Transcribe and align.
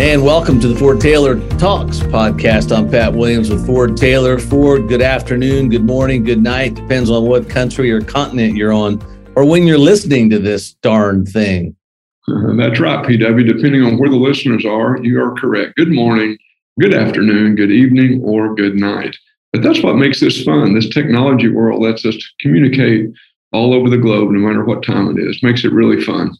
And 0.00 0.24
welcome 0.24 0.58
to 0.60 0.66
the 0.66 0.74
Ford 0.74 0.98
Taylor 0.98 1.38
Talks 1.58 1.98
podcast. 1.98 2.74
I'm 2.74 2.90
Pat 2.90 3.12
Williams 3.12 3.50
with 3.50 3.66
Ford 3.66 3.98
Taylor. 3.98 4.38
Ford, 4.38 4.88
good 4.88 5.02
afternoon, 5.02 5.68
good 5.68 5.84
morning, 5.84 6.24
good 6.24 6.42
night. 6.42 6.72
Depends 6.72 7.10
on 7.10 7.26
what 7.26 7.50
country 7.50 7.92
or 7.92 8.00
continent 8.00 8.56
you're 8.56 8.72
on 8.72 8.98
or 9.36 9.44
when 9.44 9.66
you're 9.66 9.76
listening 9.76 10.30
to 10.30 10.38
this 10.38 10.72
darn 10.72 11.26
thing. 11.26 11.76
That's 12.26 12.80
right, 12.80 13.04
PW. 13.04 13.46
Depending 13.46 13.82
on 13.82 13.98
where 13.98 14.08
the 14.08 14.16
listeners 14.16 14.64
are, 14.64 14.96
you 15.02 15.22
are 15.22 15.34
correct. 15.34 15.76
Good 15.76 15.92
morning, 15.92 16.38
good 16.80 16.94
afternoon, 16.94 17.54
good 17.54 17.70
evening, 17.70 18.22
or 18.24 18.54
good 18.54 18.76
night. 18.76 19.14
But 19.52 19.62
that's 19.62 19.82
what 19.82 19.96
makes 19.96 20.20
this 20.20 20.42
fun. 20.44 20.72
This 20.72 20.88
technology 20.88 21.50
world 21.50 21.82
lets 21.82 22.06
us 22.06 22.16
communicate 22.40 23.10
all 23.52 23.74
over 23.74 23.90
the 23.90 23.98
globe, 23.98 24.30
no 24.30 24.38
matter 24.38 24.64
what 24.64 24.82
time 24.82 25.10
it 25.10 25.20
is. 25.22 25.42
Makes 25.42 25.66
it 25.66 25.72
really 25.72 26.00
fun. 26.00 26.34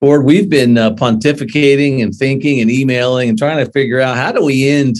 Ford, 0.00 0.24
we've 0.24 0.48
been 0.48 0.78
uh, 0.78 0.92
pontificating 0.92 2.02
and 2.02 2.14
thinking 2.14 2.60
and 2.60 2.70
emailing 2.70 3.28
and 3.28 3.38
trying 3.38 3.64
to 3.64 3.70
figure 3.70 4.00
out 4.00 4.16
how 4.16 4.32
do 4.32 4.42
we 4.42 4.66
end 4.66 4.96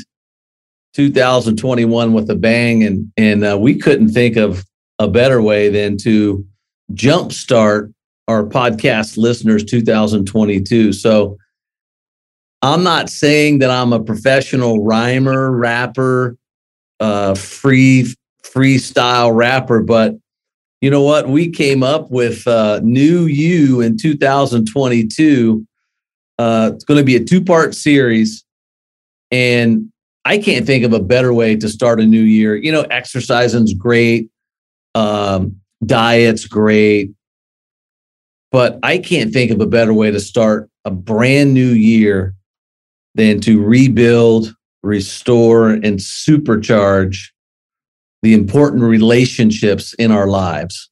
2021 0.95 2.13
with 2.13 2.29
a 2.31 2.35
bang, 2.35 2.83
and 2.83 3.11
and 3.17 3.45
uh, 3.45 3.57
we 3.59 3.79
couldn't 3.79 4.11
think 4.11 4.37
of 4.37 4.65
a 4.99 5.09
better 5.09 5.41
way 5.41 5.71
than 5.71 5.97
to 5.97 6.45
jumpstart 6.93 7.93
our 8.29 8.45
podcast 8.45 9.17
listeners 9.17 9.65
2022. 9.65 10.93
So 10.93 11.39
I'm 12.63 12.83
not 12.83 13.09
saying 13.09 13.61
that 13.61 13.71
I'm 13.71 13.93
a 13.93 14.03
professional 14.03 14.85
rhymer, 14.85 15.51
rapper, 15.51 16.37
uh, 16.99 17.35
free 17.35 18.15
freestyle 18.45 19.35
rapper, 19.35 19.83
but 19.83 20.17
you 20.81 20.91
know 20.91 21.03
what? 21.03 21.29
We 21.29 21.51
came 21.51 21.83
up 21.83 22.11
with 22.11 22.47
uh, 22.47 22.81
New 22.83 23.27
You 23.27 23.81
in 23.81 23.99
2022. 23.99 25.67
Uh, 26.39 26.71
it's 26.75 26.85
going 26.85 26.99
to 26.99 27.05
be 27.05 27.17
a 27.17 27.25
two 27.25 27.45
part 27.45 27.75
series. 27.75 28.45
And 29.31 29.93
I 30.25 30.39
can't 30.39 30.67
think 30.67 30.85
of 30.85 30.93
a 30.93 31.01
better 31.01 31.35
way 31.35 31.57
to 31.57 31.69
start 31.69 32.01
a 32.01 32.07
new 32.07 32.23
year. 32.23 32.57
You 32.57 32.73
know, 32.73 32.83
exercising's 32.83 33.75
great, 33.75 34.31
um, 34.95 35.61
diet's 35.85 36.47
great, 36.47 37.13
but 38.51 38.79
I 38.83 38.99
can't 38.99 39.33
think 39.33 39.51
of 39.51 39.61
a 39.61 39.67
better 39.67 39.93
way 39.93 40.11
to 40.11 40.21
start 40.21 40.69
a 40.85 40.91
brand 40.91 41.53
new 41.53 41.69
year 41.69 42.35
than 43.15 43.41
to 43.43 43.63
rebuild, 43.63 44.55
restore, 44.83 45.71
and 45.71 45.99
supercharge 45.99 47.31
the 48.23 48.35
important 48.35 48.83
relationships 48.83 49.95
in 49.95 50.11
our 50.11 50.27
lives. 50.27 50.91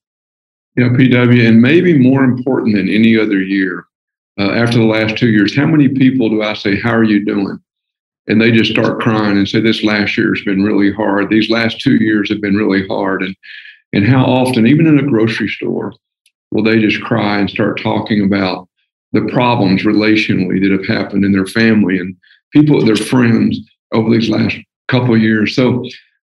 Yeah, 0.76 0.88
PW, 0.88 1.46
and 1.46 1.60
maybe 1.60 1.98
more 1.98 2.24
important 2.24 2.76
than 2.76 2.88
any 2.88 3.18
other 3.18 3.40
year, 3.40 3.84
uh, 4.38 4.52
after 4.52 4.78
the 4.78 4.84
last 4.84 5.16
two 5.16 5.30
years, 5.30 5.56
how 5.56 5.66
many 5.66 5.88
people 5.88 6.28
do 6.30 6.42
I 6.42 6.54
say, 6.54 6.78
How 6.78 6.92
are 6.92 7.04
you 7.04 7.24
doing? 7.24 7.58
And 8.28 8.40
they 8.40 8.52
just 8.52 8.70
start 8.70 9.00
crying 9.00 9.36
and 9.36 9.48
say, 9.48 9.60
This 9.60 9.82
last 9.82 10.16
year 10.16 10.34
has 10.34 10.44
been 10.44 10.62
really 10.62 10.92
hard. 10.92 11.28
These 11.28 11.50
last 11.50 11.80
two 11.80 11.96
years 11.96 12.30
have 12.30 12.40
been 12.40 12.56
really 12.56 12.86
hard. 12.86 13.22
And, 13.22 13.34
and 13.92 14.06
how 14.06 14.24
often, 14.24 14.66
even 14.66 14.86
in 14.86 15.00
a 15.00 15.08
grocery 15.08 15.48
store, 15.48 15.92
will 16.52 16.62
they 16.62 16.78
just 16.78 17.02
cry 17.02 17.38
and 17.38 17.50
start 17.50 17.82
talking 17.82 18.24
about 18.24 18.68
the 19.12 19.22
problems 19.32 19.82
relationally 19.82 20.60
that 20.62 20.70
have 20.70 20.86
happened 20.86 21.24
in 21.24 21.32
their 21.32 21.46
family 21.46 21.98
and 21.98 22.14
people, 22.52 22.84
their 22.84 22.96
friends 22.96 23.58
over 23.92 24.10
these 24.10 24.30
last 24.30 24.56
couple 24.86 25.18
years? 25.18 25.56
So, 25.56 25.82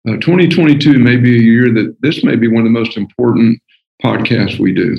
uh, 0.07 0.17
2022 0.17 0.99
may 0.99 1.17
be 1.17 1.35
a 1.35 1.41
year 1.41 1.73
that 1.73 1.95
this 2.01 2.23
may 2.23 2.35
be 2.35 2.47
one 2.47 2.59
of 2.59 2.65
the 2.65 2.79
most 2.79 2.95
important 2.95 3.59
podcasts 4.03 4.59
we 4.59 4.73
do. 4.73 4.97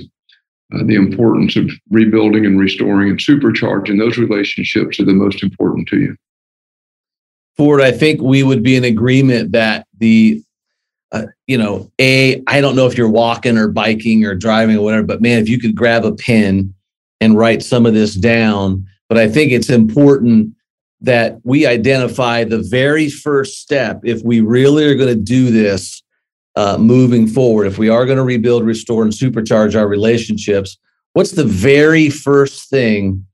Uh, 0.74 0.82
the 0.84 0.96
importance 0.96 1.54
of 1.54 1.70
rebuilding 1.90 2.44
and 2.44 2.58
restoring 2.58 3.10
and 3.10 3.20
supercharging 3.20 3.98
those 3.98 4.18
relationships 4.18 4.98
are 4.98 5.04
the 5.04 5.12
most 5.12 5.44
important 5.44 5.86
to 5.86 6.00
you. 6.00 6.16
Ford, 7.56 7.80
I 7.80 7.92
think 7.92 8.20
we 8.20 8.42
would 8.42 8.64
be 8.64 8.74
in 8.74 8.82
agreement 8.82 9.52
that 9.52 9.86
the, 9.98 10.42
uh, 11.12 11.26
you 11.46 11.56
know, 11.56 11.90
a 12.00 12.42
I 12.48 12.60
don't 12.60 12.74
know 12.74 12.86
if 12.86 12.98
you're 12.98 13.08
walking 13.08 13.56
or 13.56 13.68
biking 13.68 14.24
or 14.24 14.34
driving 14.34 14.76
or 14.76 14.82
whatever, 14.82 15.06
but 15.06 15.22
man, 15.22 15.40
if 15.40 15.48
you 15.48 15.60
could 15.60 15.76
grab 15.76 16.04
a 16.04 16.12
pen 16.12 16.74
and 17.20 17.38
write 17.38 17.62
some 17.62 17.86
of 17.86 17.94
this 17.94 18.14
down, 18.16 18.84
but 19.08 19.18
I 19.18 19.28
think 19.28 19.52
it's 19.52 19.70
important 19.70 20.55
that 21.00 21.38
we 21.44 21.66
identify 21.66 22.44
the 22.44 22.62
very 22.62 23.08
first 23.08 23.60
step 23.60 24.00
if 24.04 24.22
we 24.22 24.40
really 24.40 24.84
are 24.84 24.94
going 24.94 25.14
to 25.14 25.14
do 25.14 25.50
this 25.50 26.02
uh, 26.56 26.78
moving 26.78 27.26
forward, 27.26 27.66
if 27.66 27.78
we 27.78 27.88
are 27.88 28.06
going 28.06 28.16
to 28.16 28.24
rebuild, 28.24 28.64
restore, 28.64 29.02
and 29.02 29.12
supercharge 29.12 29.78
our 29.78 29.86
relationships, 29.86 30.78
what's 31.12 31.32
the 31.32 31.44
very 31.44 32.08
first 32.08 32.70
thing 32.70 33.26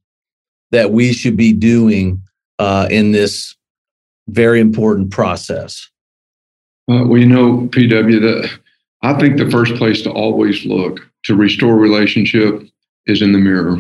that 0.73 0.91
we 0.91 1.13
should 1.13 1.37
be 1.37 1.53
doing 1.53 2.21
uh, 2.59 2.89
in 2.91 3.13
this 3.13 3.55
very 4.29 4.61
important 4.61 5.11
process? 5.11 5.89
Uh, 6.91 7.05
well, 7.07 7.19
you 7.19 7.27
know, 7.27 7.69
PW, 7.69 8.21
that 8.21 8.51
I 9.03 9.15
think 9.15 9.37
the 9.37 9.51
first 9.51 9.77
place 9.77 10.03
to 10.03 10.11
always 10.11 10.65
look 10.65 11.01
to 11.25 11.37
restore 11.37 11.77
relationship 11.77 12.63
is 13.07 13.23
in 13.23 13.33
the 13.33 13.39
mirror. 13.39 13.79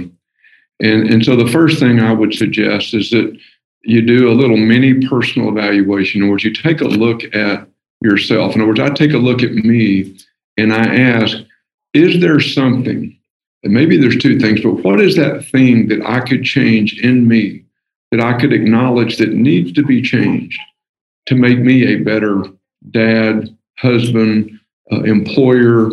And, 0.80 1.08
and 1.08 1.24
so 1.24 1.36
the 1.36 1.50
first 1.50 1.78
thing 1.78 2.00
I 2.00 2.12
would 2.12 2.34
suggest 2.34 2.94
is 2.94 3.10
that 3.10 3.36
you 3.84 4.02
do 4.02 4.30
a 4.30 4.34
little 4.34 4.56
mini 4.56 5.06
personal 5.06 5.48
evaluation. 5.48 6.20
In 6.20 6.24
other 6.24 6.32
words, 6.32 6.44
you 6.44 6.52
take 6.52 6.80
a 6.80 6.84
look 6.84 7.22
at 7.34 7.68
yourself. 8.00 8.54
In 8.54 8.60
other 8.60 8.68
words, 8.68 8.80
I 8.80 8.90
take 8.90 9.12
a 9.12 9.18
look 9.18 9.42
at 9.42 9.52
me 9.52 10.16
and 10.56 10.72
I 10.72 10.96
ask, 10.96 11.38
is 11.94 12.20
there 12.20 12.40
something, 12.40 13.16
and 13.62 13.72
maybe 13.72 13.96
there's 13.96 14.18
two 14.18 14.38
things, 14.38 14.60
but 14.60 14.82
what 14.82 15.00
is 15.00 15.16
that 15.16 15.46
thing 15.46 15.88
that 15.88 16.02
I 16.06 16.20
could 16.20 16.44
change 16.44 16.98
in 17.00 17.28
me, 17.28 17.64
that 18.10 18.20
I 18.20 18.38
could 18.38 18.52
acknowledge 18.52 19.18
that 19.18 19.32
needs 19.32 19.72
to 19.72 19.84
be 19.84 20.02
changed 20.02 20.58
to 21.26 21.34
make 21.34 21.58
me 21.58 21.86
a 21.86 21.96
better 21.96 22.44
dad, 22.90 23.56
husband, 23.78 24.58
uh, 24.90 25.02
employer, 25.02 25.90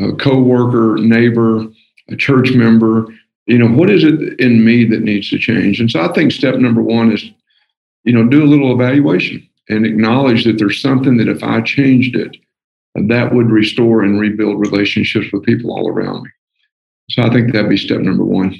uh, 0.00 0.12
co-worker, 0.18 0.96
neighbor, 0.98 1.66
a 2.08 2.16
church 2.16 2.52
member, 2.52 3.06
you 3.46 3.58
know, 3.58 3.68
what 3.68 3.90
is 3.90 4.04
it 4.04 4.38
in 4.40 4.64
me 4.64 4.84
that 4.84 5.02
needs 5.02 5.30
to 5.30 5.38
change? 5.38 5.80
And 5.80 5.90
so 5.90 6.00
I 6.00 6.12
think 6.12 6.32
step 6.32 6.56
number 6.56 6.82
one 6.82 7.12
is, 7.12 7.24
you 8.04 8.12
know, 8.12 8.28
do 8.28 8.42
a 8.42 8.46
little 8.46 8.72
evaluation 8.72 9.48
and 9.68 9.86
acknowledge 9.86 10.44
that 10.44 10.58
there's 10.58 10.80
something 10.80 11.16
that 11.16 11.28
if 11.28 11.42
I 11.42 11.60
changed 11.60 12.16
it, 12.16 12.36
that 12.94 13.34
would 13.34 13.50
restore 13.50 14.02
and 14.02 14.20
rebuild 14.20 14.60
relationships 14.60 15.26
with 15.32 15.44
people 15.44 15.72
all 15.72 15.88
around 15.88 16.24
me. 16.24 16.30
So 17.10 17.22
I 17.22 17.30
think 17.30 17.52
that'd 17.52 17.70
be 17.70 17.76
step 17.76 18.00
number 18.00 18.24
one. 18.24 18.54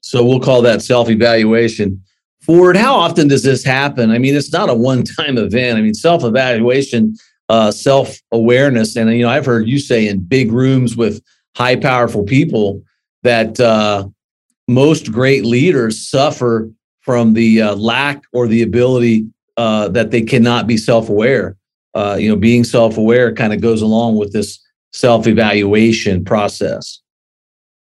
So 0.00 0.24
we'll 0.24 0.40
call 0.40 0.62
that 0.62 0.82
self 0.82 1.08
evaluation. 1.08 2.02
Ford, 2.42 2.76
how 2.76 2.94
often 2.94 3.28
does 3.28 3.42
this 3.42 3.64
happen? 3.64 4.10
I 4.10 4.18
mean, 4.18 4.34
it's 4.34 4.52
not 4.52 4.68
a 4.68 4.74
one 4.74 5.02
time 5.02 5.38
event. 5.38 5.78
I 5.78 5.82
mean, 5.82 5.94
self 5.94 6.24
evaluation, 6.24 7.14
uh, 7.48 7.70
self 7.70 8.18
awareness. 8.30 8.96
And, 8.96 9.10
you 9.12 9.22
know, 9.22 9.30
I've 9.30 9.46
heard 9.46 9.66
you 9.66 9.78
say 9.78 10.06
in 10.06 10.20
big 10.20 10.52
rooms 10.52 10.96
with 10.96 11.22
high, 11.56 11.76
powerful 11.76 12.24
people, 12.24 12.82
that 13.24 13.58
uh, 13.58 14.06
most 14.68 15.10
great 15.10 15.44
leaders 15.44 16.08
suffer 16.08 16.70
from 17.00 17.34
the 17.34 17.60
uh, 17.60 17.74
lack 17.74 18.22
or 18.32 18.46
the 18.46 18.62
ability 18.62 19.26
uh, 19.56 19.88
that 19.88 20.10
they 20.10 20.22
cannot 20.22 20.66
be 20.66 20.76
self-aware. 20.76 21.56
Uh, 21.94 22.16
you 22.18 22.28
know, 22.28 22.36
being 22.36 22.64
self-aware 22.64 23.34
kind 23.34 23.52
of 23.52 23.60
goes 23.60 23.82
along 23.82 24.16
with 24.16 24.32
this 24.32 24.60
self-evaluation 24.92 26.24
process. 26.24 27.00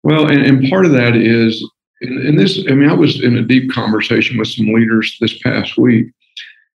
Well, 0.03 0.29
and, 0.29 0.45
and 0.45 0.69
part 0.69 0.85
of 0.85 0.91
that 0.91 1.15
is, 1.15 1.65
and 2.01 2.37
this, 2.37 2.63
I 2.69 2.73
mean, 2.73 2.89
I 2.89 2.93
was 2.93 3.23
in 3.23 3.37
a 3.37 3.41
deep 3.41 3.71
conversation 3.71 4.37
with 4.37 4.49
some 4.49 4.67
leaders 4.67 5.17
this 5.21 5.37
past 5.39 5.77
week. 5.77 6.07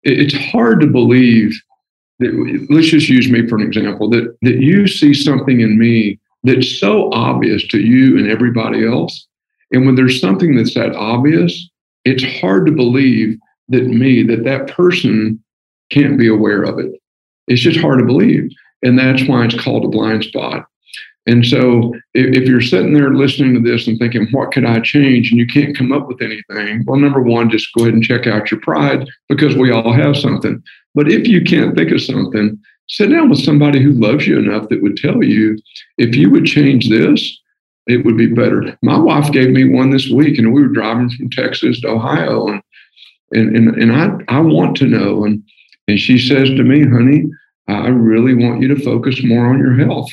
It's 0.02 0.34
hard 0.34 0.80
to 0.80 0.86
believe 0.86 1.52
that, 2.20 2.66
let's 2.70 2.88
just 2.88 3.08
use 3.08 3.30
me 3.30 3.46
for 3.46 3.56
an 3.56 3.66
example, 3.66 4.08
that, 4.10 4.36
that 4.42 4.56
you 4.56 4.86
see 4.86 5.14
something 5.14 5.60
in 5.60 5.78
me 5.78 6.19
that's 6.42 6.78
so 6.78 7.10
obvious 7.12 7.66
to 7.68 7.80
you 7.80 8.18
and 8.18 8.30
everybody 8.30 8.86
else. 8.86 9.26
And 9.72 9.86
when 9.86 9.94
there's 9.94 10.20
something 10.20 10.56
that's 10.56 10.74
that 10.74 10.94
obvious, 10.96 11.68
it's 12.04 12.24
hard 12.40 12.66
to 12.66 12.72
believe 12.72 13.38
that 13.68 13.86
me, 13.86 14.22
that 14.24 14.44
that 14.44 14.68
person 14.68 15.42
can't 15.90 16.18
be 16.18 16.28
aware 16.28 16.62
of 16.62 16.78
it. 16.78 16.92
It's 17.46 17.60
just 17.60 17.80
hard 17.80 17.98
to 17.98 18.04
believe. 18.04 18.50
And 18.82 18.98
that's 18.98 19.26
why 19.28 19.44
it's 19.44 19.60
called 19.60 19.84
a 19.84 19.88
blind 19.88 20.24
spot. 20.24 20.66
And 21.26 21.44
so 21.44 21.94
if, 22.14 22.42
if, 22.42 22.48
you're 22.48 22.62
sitting 22.62 22.94
there 22.94 23.12
listening 23.12 23.54
to 23.54 23.60
this 23.60 23.86
and 23.86 23.98
thinking, 23.98 24.26
what 24.30 24.52
could 24.52 24.64
I 24.64 24.80
change? 24.80 25.30
And 25.30 25.38
you 25.38 25.46
can't 25.46 25.76
come 25.76 25.92
up 25.92 26.08
with 26.08 26.22
anything, 26.22 26.82
well, 26.86 26.98
number 26.98 27.22
one, 27.22 27.50
just 27.50 27.68
go 27.76 27.82
ahead 27.82 27.94
and 27.94 28.02
check 28.02 28.26
out 28.26 28.50
your 28.50 28.60
pride 28.60 29.06
because 29.28 29.54
we 29.54 29.70
all 29.70 29.92
have 29.92 30.16
something. 30.16 30.62
But 30.94 31.12
if 31.12 31.28
you 31.28 31.42
can't 31.42 31.76
think 31.76 31.92
of 31.92 32.00
something, 32.00 32.58
sit 32.90 33.08
down 33.08 33.30
with 33.30 33.44
somebody 33.44 33.80
who 33.80 33.92
loves 33.92 34.26
you 34.26 34.38
enough 34.38 34.68
that 34.68 34.82
would 34.82 34.96
tell 34.96 35.22
you 35.22 35.56
if 35.96 36.16
you 36.16 36.28
would 36.28 36.44
change 36.44 36.88
this, 36.88 37.38
it 37.86 38.04
would 38.04 38.16
be 38.16 38.26
better. 38.26 38.76
My 38.82 38.98
wife 38.98 39.32
gave 39.32 39.50
me 39.50 39.68
one 39.68 39.90
this 39.90 40.10
week, 40.10 40.38
and 40.38 40.52
we 40.52 40.62
were 40.62 40.68
driving 40.68 41.08
from 41.10 41.30
Texas 41.30 41.80
to 41.80 41.88
Ohio, 41.88 42.48
and 42.48 42.62
and 43.32 43.56
and, 43.56 43.82
and 43.82 43.92
I 43.92 44.36
I 44.36 44.40
want 44.40 44.76
to 44.78 44.86
know, 44.86 45.24
and 45.24 45.42
and 45.88 45.98
she 45.98 46.18
says 46.18 46.48
to 46.50 46.62
me, 46.64 46.84
honey, 46.84 47.24
I 47.68 47.88
really 47.88 48.34
want 48.34 48.60
you 48.60 48.68
to 48.74 48.84
focus 48.84 49.24
more 49.24 49.46
on 49.46 49.58
your 49.58 49.74
health, 49.74 50.10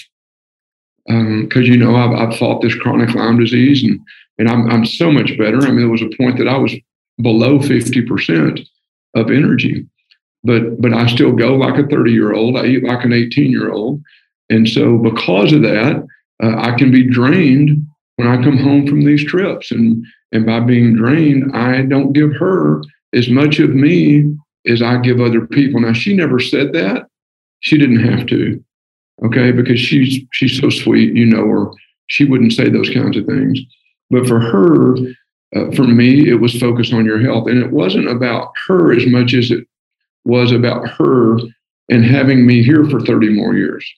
because 1.07 1.65
um, 1.67 1.71
you 1.71 1.77
know 1.77 1.95
I've 1.95 2.11
I've 2.11 2.37
fought 2.37 2.61
this 2.61 2.75
chronic 2.75 3.13
Lyme 3.15 3.39
disease, 3.39 3.83
and 3.83 3.99
and 4.37 4.47
I'm 4.47 4.69
I'm 4.69 4.85
so 4.85 5.11
much 5.11 5.37
better. 5.37 5.61
I 5.61 5.69
mean, 5.69 5.79
there 5.79 5.89
was 5.89 6.03
a 6.03 6.17
point 6.17 6.37
that 6.37 6.47
I 6.47 6.57
was 6.57 6.73
below 7.21 7.57
50% 7.57 8.67
of 9.15 9.31
energy. 9.31 9.87
But 10.43 10.79
but 10.81 10.93
I 10.93 11.07
still 11.07 11.31
go 11.31 11.55
like 11.55 11.77
a 11.77 11.87
30 11.87 12.11
year 12.11 12.33
old. 12.33 12.57
I 12.57 12.65
eat 12.65 12.83
like 12.83 13.03
an 13.03 13.13
18 13.13 13.51
year 13.51 13.71
old. 13.71 14.01
And 14.49 14.67
so 14.67 14.97
because 14.97 15.51
of 15.51 15.61
that, 15.63 16.05
uh, 16.41 16.55
I 16.57 16.77
can 16.77 16.91
be 16.91 17.09
drained 17.09 17.85
when 18.15 18.27
I 18.27 18.41
come 18.41 18.57
home 18.57 18.87
from 18.87 19.03
these 19.03 19.25
trips. 19.25 19.71
And 19.71 20.05
and 20.31 20.45
by 20.45 20.59
being 20.59 20.95
drained, 20.95 21.55
I 21.55 21.83
don't 21.83 22.13
give 22.13 22.33
her 22.35 22.81
as 23.13 23.29
much 23.29 23.59
of 23.59 23.71
me 23.71 24.35
as 24.67 24.81
I 24.81 24.97
give 24.97 25.21
other 25.21 25.47
people. 25.47 25.79
Now 25.79 25.93
she 25.93 26.15
never 26.15 26.39
said 26.39 26.73
that. 26.73 27.07
She 27.61 27.77
didn't 27.77 28.03
have 28.03 28.27
to. 28.27 28.63
Okay, 29.25 29.51
because 29.51 29.79
she's 29.79 30.19
she's 30.33 30.59
so 30.59 30.69
sweet, 30.69 31.15
you 31.15 31.25
know 31.25 31.47
her. 31.47 31.71
She 32.07 32.25
wouldn't 32.25 32.53
say 32.53 32.69
those 32.69 32.89
kinds 32.89 33.17
of 33.17 33.25
things. 33.25 33.59
But 34.09 34.27
for 34.27 34.39
her, 34.39 34.95
uh, 35.55 35.71
for 35.75 35.83
me, 35.83 36.29
it 36.29 36.39
was 36.39 36.59
focused 36.59 36.93
on 36.93 37.05
your 37.05 37.19
health. 37.19 37.47
And 37.47 37.61
it 37.61 37.71
wasn't 37.71 38.09
about 38.09 38.51
her 38.67 38.93
as 38.93 39.05
much 39.07 39.33
as 39.33 39.51
it 39.51 39.67
was 40.27 40.51
about 40.51 40.87
her 40.89 41.37
and 41.89 42.05
having 42.05 42.45
me 42.45 42.61
here 42.61 42.87
for 42.89 42.99
30 42.99 43.29
more 43.29 43.55
years. 43.55 43.89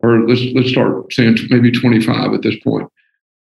Or 0.00 0.28
let's 0.28 0.42
let's 0.54 0.68
start 0.68 1.12
saying 1.12 1.38
maybe 1.48 1.70
25 1.70 2.34
at 2.34 2.42
this 2.42 2.58
point. 2.62 2.88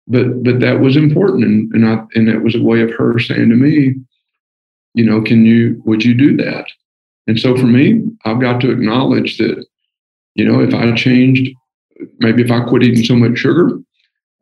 But 0.07 0.41
but 0.43 0.59
that 0.61 0.79
was 0.79 0.95
important. 0.95 1.43
And 1.43 1.71
and 1.73 1.85
I 1.85 2.03
and 2.15 2.27
that 2.27 2.41
was 2.41 2.55
a 2.55 2.63
way 2.63 2.81
of 2.81 2.91
her 2.91 3.19
saying 3.19 3.49
to 3.49 3.55
me, 3.55 3.95
you 4.95 5.05
know, 5.05 5.21
can 5.21 5.45
you 5.45 5.81
would 5.85 6.03
you 6.03 6.15
do 6.15 6.35
that? 6.37 6.65
And 7.27 7.39
so 7.39 7.55
for 7.55 7.67
me, 7.67 8.03
I've 8.25 8.41
got 8.41 8.59
to 8.61 8.71
acknowledge 8.71 9.37
that, 9.37 9.63
you 10.33 10.43
know, 10.43 10.61
if 10.61 10.73
I 10.73 10.95
changed, 10.95 11.51
maybe 12.17 12.41
if 12.41 12.49
I 12.49 12.61
quit 12.61 12.81
eating 12.81 13.03
so 13.03 13.15
much 13.15 13.37
sugar, 13.37 13.69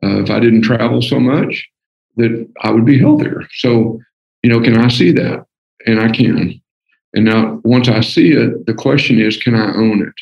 uh, 0.02 0.22
if 0.22 0.30
I 0.30 0.40
didn't 0.40 0.62
travel 0.62 1.02
so 1.02 1.20
much, 1.20 1.68
that 2.16 2.48
I 2.62 2.70
would 2.70 2.86
be 2.86 2.98
healthier. 2.98 3.46
So, 3.56 4.00
you 4.42 4.50
know, 4.50 4.60
can 4.60 4.78
I 4.78 4.88
see 4.88 5.12
that? 5.12 5.44
And 5.86 6.00
I 6.00 6.10
can. 6.10 6.60
And 7.14 7.24
now, 7.24 7.60
once 7.64 7.88
I 7.88 8.00
see 8.00 8.32
it, 8.32 8.66
the 8.66 8.74
question 8.74 9.20
is, 9.20 9.36
can 9.36 9.54
I 9.54 9.74
own 9.74 10.02
it? 10.02 10.14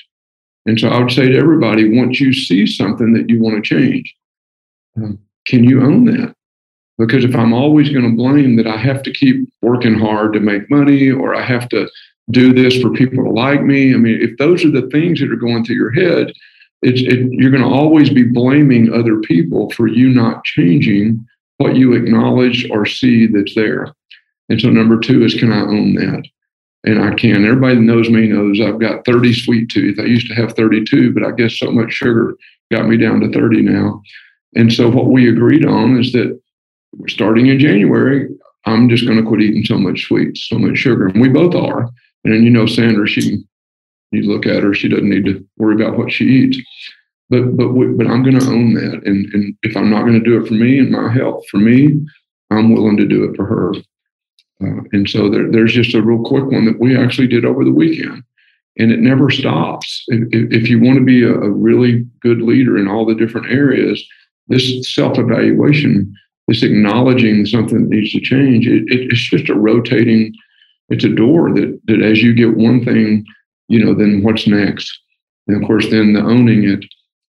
And 0.66 0.78
so 0.78 0.88
I 0.88 1.00
would 1.00 1.12
say 1.12 1.28
to 1.28 1.38
everybody, 1.38 1.98
once 1.98 2.20
you 2.20 2.32
see 2.32 2.66
something 2.66 3.12
that 3.12 3.28
you 3.28 3.40
want 3.40 3.56
to 3.56 3.62
change, 3.62 4.14
um, 4.96 5.18
can 5.46 5.64
you 5.64 5.82
own 5.82 6.04
that? 6.06 6.34
Because 6.98 7.24
if 7.24 7.34
I'm 7.34 7.52
always 7.52 7.90
going 7.90 8.08
to 8.08 8.16
blame 8.16 8.56
that 8.56 8.66
I 8.66 8.76
have 8.76 9.02
to 9.04 9.12
keep 9.12 9.48
working 9.62 9.98
hard 9.98 10.32
to 10.32 10.40
make 10.40 10.70
money 10.70 11.10
or 11.10 11.34
I 11.34 11.42
have 11.42 11.68
to 11.70 11.88
do 12.30 12.52
this 12.52 12.80
for 12.80 12.90
people 12.90 13.24
to 13.24 13.30
like 13.30 13.62
me, 13.62 13.94
I 13.94 13.96
mean, 13.96 14.18
if 14.20 14.36
those 14.38 14.64
are 14.64 14.70
the 14.70 14.88
things 14.90 15.20
that 15.20 15.30
are 15.30 15.36
going 15.36 15.64
through 15.64 15.76
your 15.76 15.92
head, 15.92 16.32
it, 16.82 17.28
you're 17.32 17.50
going 17.50 17.62
to 17.62 17.68
always 17.68 18.10
be 18.10 18.24
blaming 18.24 18.92
other 18.92 19.20
people 19.20 19.70
for 19.70 19.86
you 19.86 20.10
not 20.10 20.44
changing 20.44 21.24
what 21.58 21.76
you 21.76 21.94
acknowledge 21.94 22.68
or 22.70 22.86
see 22.86 23.26
that's 23.26 23.54
there. 23.54 23.94
And 24.48 24.60
so 24.60 24.68
number 24.70 24.98
two 24.98 25.24
is 25.24 25.34
can 25.34 25.52
I 25.52 25.60
own 25.60 25.94
that? 25.94 26.24
And 26.86 27.02
I 27.02 27.14
can. 27.14 27.44
Everybody 27.44 27.74
that 27.74 27.80
knows 27.80 28.08
me 28.08 28.28
knows 28.28 28.60
I've 28.60 28.80
got 28.80 29.04
30 29.04 29.34
sweet 29.34 29.68
tooth. 29.70 29.98
I 29.98 30.04
used 30.04 30.28
to 30.28 30.34
have 30.34 30.52
32, 30.52 31.12
but 31.12 31.24
I 31.24 31.32
guess 31.32 31.58
so 31.58 31.70
much 31.70 31.92
sugar 31.92 32.36
got 32.70 32.86
me 32.86 32.96
down 32.96 33.20
to 33.20 33.28
30 33.30 33.62
now. 33.62 34.00
And 34.54 34.72
so 34.72 34.88
what 34.88 35.06
we 35.06 35.28
agreed 35.28 35.66
on 35.66 35.98
is 35.98 36.12
that 36.12 36.40
starting 37.08 37.48
in 37.48 37.58
January, 37.58 38.28
I'm 38.64 38.88
just 38.88 39.04
going 39.04 39.18
to 39.18 39.28
quit 39.28 39.42
eating 39.42 39.64
so 39.64 39.78
much 39.78 40.06
sweets, 40.06 40.48
so 40.48 40.58
much 40.58 40.78
sugar. 40.78 41.06
And 41.06 41.20
we 41.20 41.28
both 41.28 41.54
are. 41.54 41.90
And 42.24 42.44
you 42.44 42.50
know, 42.50 42.66
Sandra, 42.66 43.06
she 43.06 43.44
you 44.12 44.22
look 44.22 44.46
at 44.46 44.62
her, 44.62 44.72
she 44.72 44.88
doesn't 44.88 45.10
need 45.10 45.24
to 45.24 45.44
worry 45.58 45.74
about 45.74 45.98
what 45.98 46.12
she 46.12 46.24
eats 46.24 46.58
but 47.28 47.56
but 47.56 47.72
we, 47.72 47.88
but 47.88 48.06
I'm 48.06 48.22
going 48.22 48.38
to 48.38 48.46
own 48.46 48.74
that, 48.74 49.02
and 49.04 49.26
and 49.34 49.56
if 49.62 49.76
I'm 49.76 49.90
not 49.90 50.02
going 50.02 50.22
to 50.22 50.24
do 50.24 50.40
it 50.40 50.46
for 50.46 50.54
me 50.54 50.78
and 50.78 50.90
my 50.90 51.12
health, 51.12 51.44
for 51.48 51.58
me, 51.58 52.06
I'm 52.50 52.72
willing 52.72 52.96
to 52.98 53.06
do 53.06 53.24
it 53.24 53.36
for 53.36 53.44
her. 53.44 53.72
Uh, 54.62 54.82
and 54.92 55.08
so 55.08 55.28
there, 55.28 55.50
there's 55.50 55.72
just 55.72 55.94
a 55.94 56.02
real 56.02 56.22
quick 56.24 56.44
one 56.46 56.64
that 56.64 56.80
we 56.80 56.96
actually 56.96 57.26
did 57.26 57.44
over 57.44 57.64
the 57.64 57.72
weekend, 57.72 58.22
and 58.78 58.90
it 58.90 59.00
never 59.00 59.30
stops. 59.30 60.04
If, 60.08 60.28
if 60.52 60.68
you 60.68 60.80
want 60.80 60.98
to 60.98 61.04
be 61.04 61.22
a, 61.22 61.32
a 61.32 61.50
really 61.50 62.06
good 62.20 62.40
leader 62.40 62.78
in 62.78 62.88
all 62.88 63.04
the 63.04 63.14
different 63.14 63.50
areas, 63.50 64.02
this 64.48 64.94
self-evaluation, 64.94 66.14
this 66.48 66.62
acknowledging 66.62 67.44
something 67.44 67.82
that 67.82 67.96
needs 67.96 68.12
to 68.12 68.20
change, 68.20 68.66
it, 68.66 68.84
it, 68.86 69.12
it's 69.12 69.28
just 69.28 69.50
a 69.50 69.54
rotating. 69.54 70.32
It's 70.88 71.04
a 71.04 71.08
door 71.08 71.52
that 71.52 71.80
that 71.86 72.00
as 72.00 72.22
you 72.22 72.32
get 72.32 72.56
one 72.56 72.84
thing, 72.84 73.24
you 73.68 73.84
know, 73.84 73.92
then 73.92 74.22
what's 74.22 74.46
next? 74.46 74.96
And 75.48 75.60
of 75.60 75.66
course, 75.66 75.90
then 75.90 76.12
the 76.12 76.20
owning 76.20 76.64
it 76.64 76.84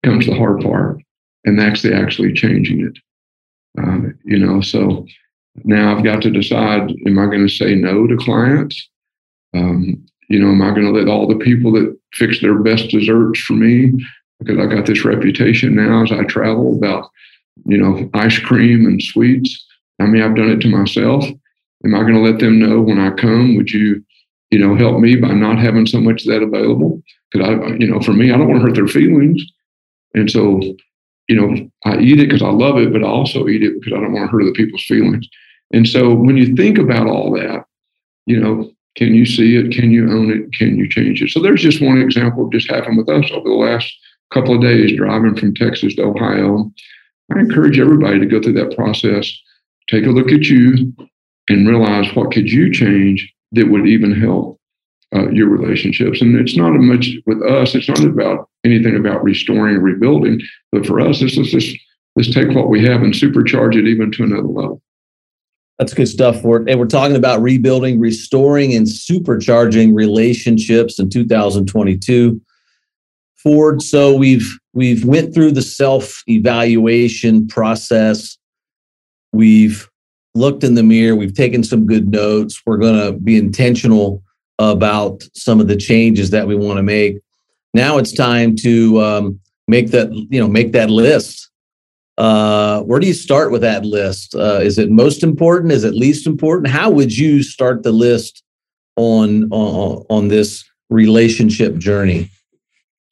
comes 0.04 0.26
the 0.26 0.36
hard 0.36 0.62
part, 0.62 0.98
and 1.46 1.58
that's 1.58 1.84
the 1.84 1.96
actually 1.96 2.34
changing 2.34 2.82
it. 2.82 2.98
Uh, 3.82 4.10
you 4.26 4.38
know, 4.38 4.62
so 4.62 5.06
now 5.64 5.96
I've 5.96 6.04
got 6.04 6.22
to 6.24 6.30
decide: 6.30 6.92
Am 7.06 7.20
I 7.20 7.26
going 7.26 7.48
to 7.48 7.54
say 7.54 7.76
no 7.76 8.08
to 8.08 8.18
clients? 8.18 8.90
Um, 9.54 10.06
you 10.30 10.40
know, 10.40 10.50
am 10.50 10.62
I 10.62 10.72
going 10.72 10.86
to 10.86 10.92
let 10.92 11.08
all 11.08 11.28
the 11.28 11.44
people 11.44 11.72
that 11.74 11.96
fix 12.14 12.42
their 12.42 12.58
best 12.60 12.90
desserts 12.90 13.40
for 13.42 13.54
me 13.54 13.94
because 14.40 14.58
I 14.58 14.66
got 14.66 14.86
this 14.86 15.06
reputation 15.06 15.76
now 15.76 16.04
as 16.04 16.12
I 16.12 16.24
travel 16.24 16.76
about 16.76 17.10
you 17.66 17.78
know 17.78 18.10
ice 18.14 18.40
cream 18.40 18.86
and 18.86 19.02
sweets? 19.02 19.66
I 20.00 20.06
mean, 20.06 20.22
I've 20.22 20.36
done 20.36 20.50
it 20.50 20.60
to 20.62 20.70
myself. 20.70 21.26
Am 21.86 21.96
I 21.96 22.02
going 22.02 22.16
to 22.16 22.20
let 22.20 22.40
them 22.40 22.60
know 22.60 22.82
when 22.82 23.00
I 23.00 23.12
come? 23.12 23.56
Would 23.56 23.72
you, 23.72 24.04
you 24.52 24.60
know, 24.60 24.76
help 24.76 25.00
me 25.00 25.16
by 25.16 25.34
not 25.34 25.60
having 25.60 25.86
so 25.86 26.00
much 26.00 26.22
of 26.22 26.28
that 26.28 26.42
available? 26.42 27.02
Because 27.32 27.48
I, 27.48 27.68
you 27.76 27.88
know, 27.88 28.00
for 28.00 28.14
me, 28.14 28.32
I 28.32 28.38
don't 28.38 28.48
want 28.48 28.62
to 28.62 28.68
hurt 28.68 28.76
their 28.76 28.88
feelings. 28.88 29.44
And 30.14 30.32
so, 30.32 30.62
you 31.28 31.36
know, 31.36 31.70
I 31.86 31.98
eat 31.98 32.20
it 32.20 32.28
because 32.30 32.42
I 32.42 32.50
love 32.50 32.78
it, 32.78 32.94
but 32.94 33.04
I 33.04 33.08
also 33.08 33.48
eat 33.48 33.64
it 33.64 33.74
because 33.80 33.98
I 33.98 34.02
don't 34.02 34.14
want 34.14 34.26
to 34.26 34.32
hurt 34.32 34.44
other 34.44 34.54
people's 34.54 34.86
feelings. 34.86 35.28
And 35.74 35.88
so 35.88 36.14
when 36.14 36.38
you 36.38 36.56
think 36.56 36.78
about 36.78 37.08
all 37.08 37.32
that, 37.34 37.66
you 38.26 38.40
know, 38.40 38.72
can 38.96 39.16
you 39.16 39.26
see 39.26 39.58
it? 39.58 39.72
Can 39.72 39.92
you 39.92 40.12
own 40.12 40.32
it? 40.32 40.54
Can 40.54 40.78
you 40.78 40.88
change 40.88 41.22
it? 41.22 41.32
So 41.32 41.42
there's 41.42 41.62
just 41.62 41.82
one 41.82 42.00
example 42.00 42.50
just 42.50 42.70
happened 42.70 42.98
with 42.98 43.10
us 43.10 43.30
over 43.32 43.50
the 43.50 43.56
last 43.56 43.92
couple 44.32 44.56
of 44.56 44.62
days 44.62 44.96
driving 44.96 45.36
from 45.36 45.56
Texas 45.56 45.96
to 45.96 46.04
Ohio. 46.04 46.72
I 47.36 47.40
encourage 47.40 47.80
everybody 47.80 48.20
to 48.20 48.26
go 48.26 48.42
through 48.42 48.54
that 48.54 48.76
process, 48.76 49.32
take 49.90 50.06
a 50.06 50.10
look 50.10 50.32
at 50.32 50.46
you 50.46 50.94
and 51.50 51.68
realize 51.68 52.14
what 52.16 52.32
could 52.32 52.50
you 52.50 52.72
change 52.72 53.34
that 53.54 53.70
would 53.70 53.88
even 53.88 54.20
help 54.20 54.60
uh, 55.16 55.30
your 55.30 55.48
relationships. 55.48 56.22
And 56.22 56.36
it's 56.36 56.56
not 56.56 56.72
much 56.72 57.12
with 57.26 57.42
us. 57.44 57.76
It's 57.76 57.90
not 57.90 58.04
about 58.04 58.50
anything 58.64 58.96
about 58.96 59.24
restoring 59.24 59.76
and 59.76 59.84
rebuilding, 59.84 60.42
but 60.72 60.86
for 60.86 61.00
us, 61.00 61.22
it's 61.22 61.36
just 61.36 61.78
let's 62.16 62.34
take 62.34 62.50
what 62.50 62.70
we 62.70 62.84
have 62.86 63.02
and 63.02 63.14
supercharge 63.14 63.76
it 63.76 63.88
even 63.88 64.12
to 64.12 64.24
another 64.24 64.48
level. 64.48 64.82
That's 65.84 65.94
good 65.94 66.08
stuff, 66.08 66.42
Ford. 66.42 66.70
And 66.70 66.80
we're 66.80 66.86
talking 66.86 67.18
about 67.18 67.42
rebuilding, 67.42 68.00
restoring, 68.00 68.74
and 68.74 68.88
supercharging 68.88 69.94
relationships 69.94 70.98
in 70.98 71.10
2022. 71.10 72.40
Ford, 73.36 73.82
so 73.82 74.16
we've 74.16 74.58
we've 74.72 75.04
went 75.04 75.34
through 75.34 75.52
the 75.52 75.62
self-evaluation 75.62 77.50
process. 77.50 78.38
We've 79.34 79.90
looked 80.34 80.64
in 80.64 80.76
the 80.76 80.84
mirror. 80.84 81.18
We've 81.18 81.34
taken 81.34 81.66
some 81.66 81.86
good 81.86 82.08
notes. 82.08 82.62
We're 82.66 82.78
going 82.78 83.06
to 83.06 83.20
be 83.20 83.36
intentional 83.36 84.24
about 84.60 85.22
some 85.36 85.60
of 85.60 85.68
the 85.68 85.76
changes 85.76 86.30
that 86.30 86.48
we 86.48 86.56
want 86.56 86.78
to 86.78 86.84
make. 86.84 87.18
Now 87.74 87.98
it's 87.98 88.14
time 88.14 88.56
to 88.62 89.02
um, 89.02 89.40
make 89.68 89.92
that 89.92 90.14
you 90.14 90.40
know 90.40 90.48
make 90.48 90.72
that 90.72 90.90
list. 90.90 91.50
Uh, 92.18 92.82
where 92.82 93.00
do 93.00 93.08
you 93.08 93.14
start 93.14 93.52
with 93.52 93.62
that 93.62 93.86
list? 93.86 94.36
Uh, 94.36 94.60
is 94.62 94.78
it 94.78 94.92
most 94.92 95.24
important? 95.24 95.72
Is 95.72 95.84
it 95.84 95.96
least 95.96 96.28
important? 96.28 96.68
How 96.68 96.90
would 96.90 97.18
you 97.18 97.42
start 97.42 97.84
the 97.84 97.92
list 97.92 98.44
on 98.96 99.46
on, 99.52 100.06
on 100.10 100.28
this 100.28 100.64
relationship 100.90 101.78
journey? 101.78 102.30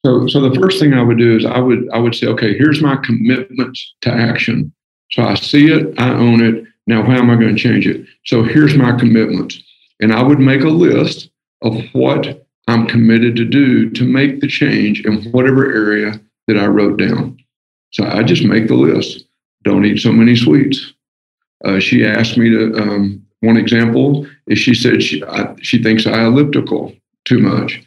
So, 0.05 0.27
so 0.27 0.39
the 0.41 0.59
first 0.59 0.79
thing 0.79 0.93
I 0.93 1.03
would 1.03 1.17
do 1.17 1.37
is 1.37 1.45
I 1.45 1.59
would 1.59 1.89
I 1.91 1.99
would 1.99 2.15
say, 2.15 2.27
okay, 2.27 2.57
here's 2.57 2.81
my 2.81 2.95
commitment 2.97 3.77
to 4.01 4.11
action. 4.11 4.71
So 5.11 5.23
I 5.23 5.35
see 5.35 5.71
it, 5.71 5.99
I 5.99 6.09
own 6.09 6.41
it. 6.41 6.65
Now, 6.87 7.03
how 7.03 7.17
am 7.17 7.29
I 7.29 7.35
going 7.35 7.55
to 7.55 7.61
change 7.61 7.85
it? 7.87 8.05
So 8.25 8.43
here's 8.43 8.75
my 8.75 8.97
commitment, 8.97 9.53
and 9.99 10.13
I 10.13 10.23
would 10.23 10.39
make 10.39 10.61
a 10.61 10.69
list 10.69 11.29
of 11.61 11.75
what 11.93 12.45
I'm 12.67 12.87
committed 12.87 13.35
to 13.35 13.45
do 13.45 13.89
to 13.91 14.03
make 14.03 14.41
the 14.41 14.47
change 14.47 15.05
in 15.05 15.23
whatever 15.31 15.71
area 15.71 16.19
that 16.47 16.57
I 16.57 16.65
wrote 16.67 16.97
down. 16.97 17.37
So 17.91 18.05
I 18.05 18.23
just 18.23 18.43
make 18.43 18.67
the 18.67 18.75
list. 18.75 19.25
Don't 19.63 19.85
eat 19.85 19.99
so 19.99 20.11
many 20.11 20.35
sweets. 20.35 20.93
Uh, 21.63 21.79
she 21.79 22.05
asked 22.05 22.37
me 22.37 22.49
to. 22.49 22.75
Um, 22.77 23.25
one 23.41 23.57
example 23.57 24.27
is 24.47 24.59
she 24.59 24.75
said 24.75 25.01
she 25.01 25.23
I, 25.23 25.55
she 25.61 25.81
thinks 25.81 26.05
I 26.05 26.25
elliptical 26.25 26.93
too 27.25 27.39
much, 27.39 27.81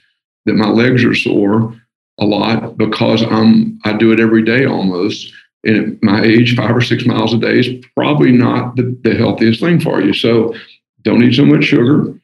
that 0.46 0.54
my 0.54 0.68
legs 0.68 1.04
are 1.04 1.14
sore 1.14 1.74
a 2.18 2.24
lot 2.24 2.76
because 2.76 3.22
I'm 3.22 3.78
I 3.84 3.96
do 3.96 4.12
it 4.12 4.20
every 4.20 4.44
day 4.44 4.66
almost. 4.66 5.32
And 5.64 5.94
at 5.94 6.02
my 6.02 6.22
age, 6.22 6.56
five 6.56 6.76
or 6.76 6.82
six 6.82 7.06
miles 7.06 7.32
a 7.32 7.38
day 7.38 7.58
is 7.58 7.84
probably 7.96 8.32
not 8.32 8.76
the, 8.76 8.96
the 9.02 9.14
healthiest 9.14 9.60
thing 9.60 9.80
for 9.80 10.00
you. 10.02 10.12
So 10.12 10.54
don't 11.02 11.22
eat 11.22 11.36
so 11.36 11.44
much 11.44 11.64
sugar. 11.64 12.18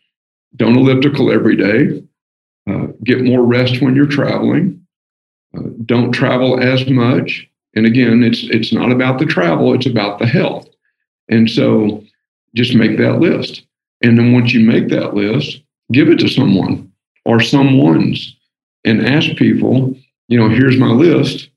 Don't 0.56 0.76
elliptical 0.76 1.32
every 1.32 1.56
day. 1.56 2.02
Uh, 2.68 2.88
get 3.04 3.25
more 3.25 3.42
rest 3.42 3.80
when 3.80 3.96
you're 3.96 4.06
traveling. 4.06 4.84
Uh, 5.56 5.62
don't 5.87 6.12
travel 6.12 6.60
as 6.60 6.88
much. 6.88 7.49
And 7.75 7.87
again, 7.87 8.23
it's 8.23 8.43
it's 8.45 8.73
not 8.73 8.91
about 8.91 9.19
the 9.19 9.27
travel; 9.27 9.75
it's 9.75 9.87
about 9.87 10.19
the 10.19 10.27
health. 10.27 10.69
And 11.29 11.49
so, 11.49 12.03
just 12.55 12.75
make 12.75 12.99
that 12.99 13.21
list. 13.21 13.62
And 14.03 14.19
then 14.19 14.33
once 14.33 14.53
you 14.53 14.65
make 14.65 14.89
that 14.89 15.15
list, 15.15 15.61
give 15.93 16.09
it 16.09 16.19
to 16.21 16.29
someone 16.29 16.91
or 17.25 17.41
someone's 17.41 18.37
and 18.85 19.07
ask 19.07 19.37
people, 19.37 19.95
you 20.29 20.39
know, 20.39 20.49
here's 20.49 20.79
my 20.79 20.89
list. 20.89 21.50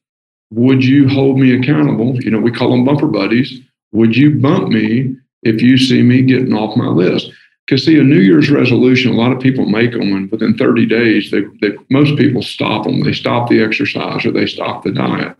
Would 0.51 0.83
you 0.83 1.07
hold 1.07 1.39
me 1.39 1.55
accountable? 1.55 2.21
You 2.21 2.31
know, 2.31 2.39
we 2.39 2.51
call 2.51 2.71
them 2.71 2.85
bumper 2.85 3.07
buddies. 3.07 3.59
Would 3.91 4.15
you 4.15 4.35
bump 4.39 4.69
me 4.69 5.15
if 5.41 5.61
you 5.61 5.77
see 5.77 6.03
me 6.03 6.21
getting 6.21 6.53
off 6.53 6.77
my 6.77 6.87
list? 6.87 7.31
Because 7.65 7.85
see, 7.85 7.97
a 7.97 8.03
New 8.03 8.19
Year's 8.19 8.51
resolution, 8.51 9.13
a 9.13 9.15
lot 9.15 9.31
of 9.31 9.39
people 9.39 9.65
make 9.65 9.93
them, 9.93 10.13
and 10.13 10.29
within 10.29 10.57
30 10.57 10.85
days, 10.85 11.31
they, 11.31 11.41
they 11.61 11.75
most 11.89 12.17
people 12.17 12.41
stop 12.41 12.83
them. 12.83 13.03
They 13.03 13.13
stop 13.13 13.49
the 13.49 13.63
exercise 13.63 14.25
or 14.25 14.31
they 14.31 14.45
stop 14.45 14.83
the 14.83 14.91
diet. 14.91 15.35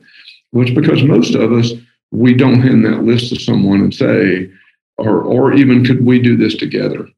Well, 0.54 0.66
it's 0.66 0.74
because 0.74 1.04
most 1.04 1.36
of 1.36 1.52
us 1.52 1.74
we 2.12 2.36
don't 2.36 2.62
hand 2.62 2.86
that 2.86 3.04
list 3.04 3.30
to 3.30 3.40
someone 3.40 3.82
and 3.82 3.94
say, 3.94 4.50
or 4.98 5.22
or 5.22 5.54
even 5.54 5.84
could 5.84 6.06
we 6.06 6.20
do 6.20 6.38
this 6.38 6.56
together? 6.56 7.10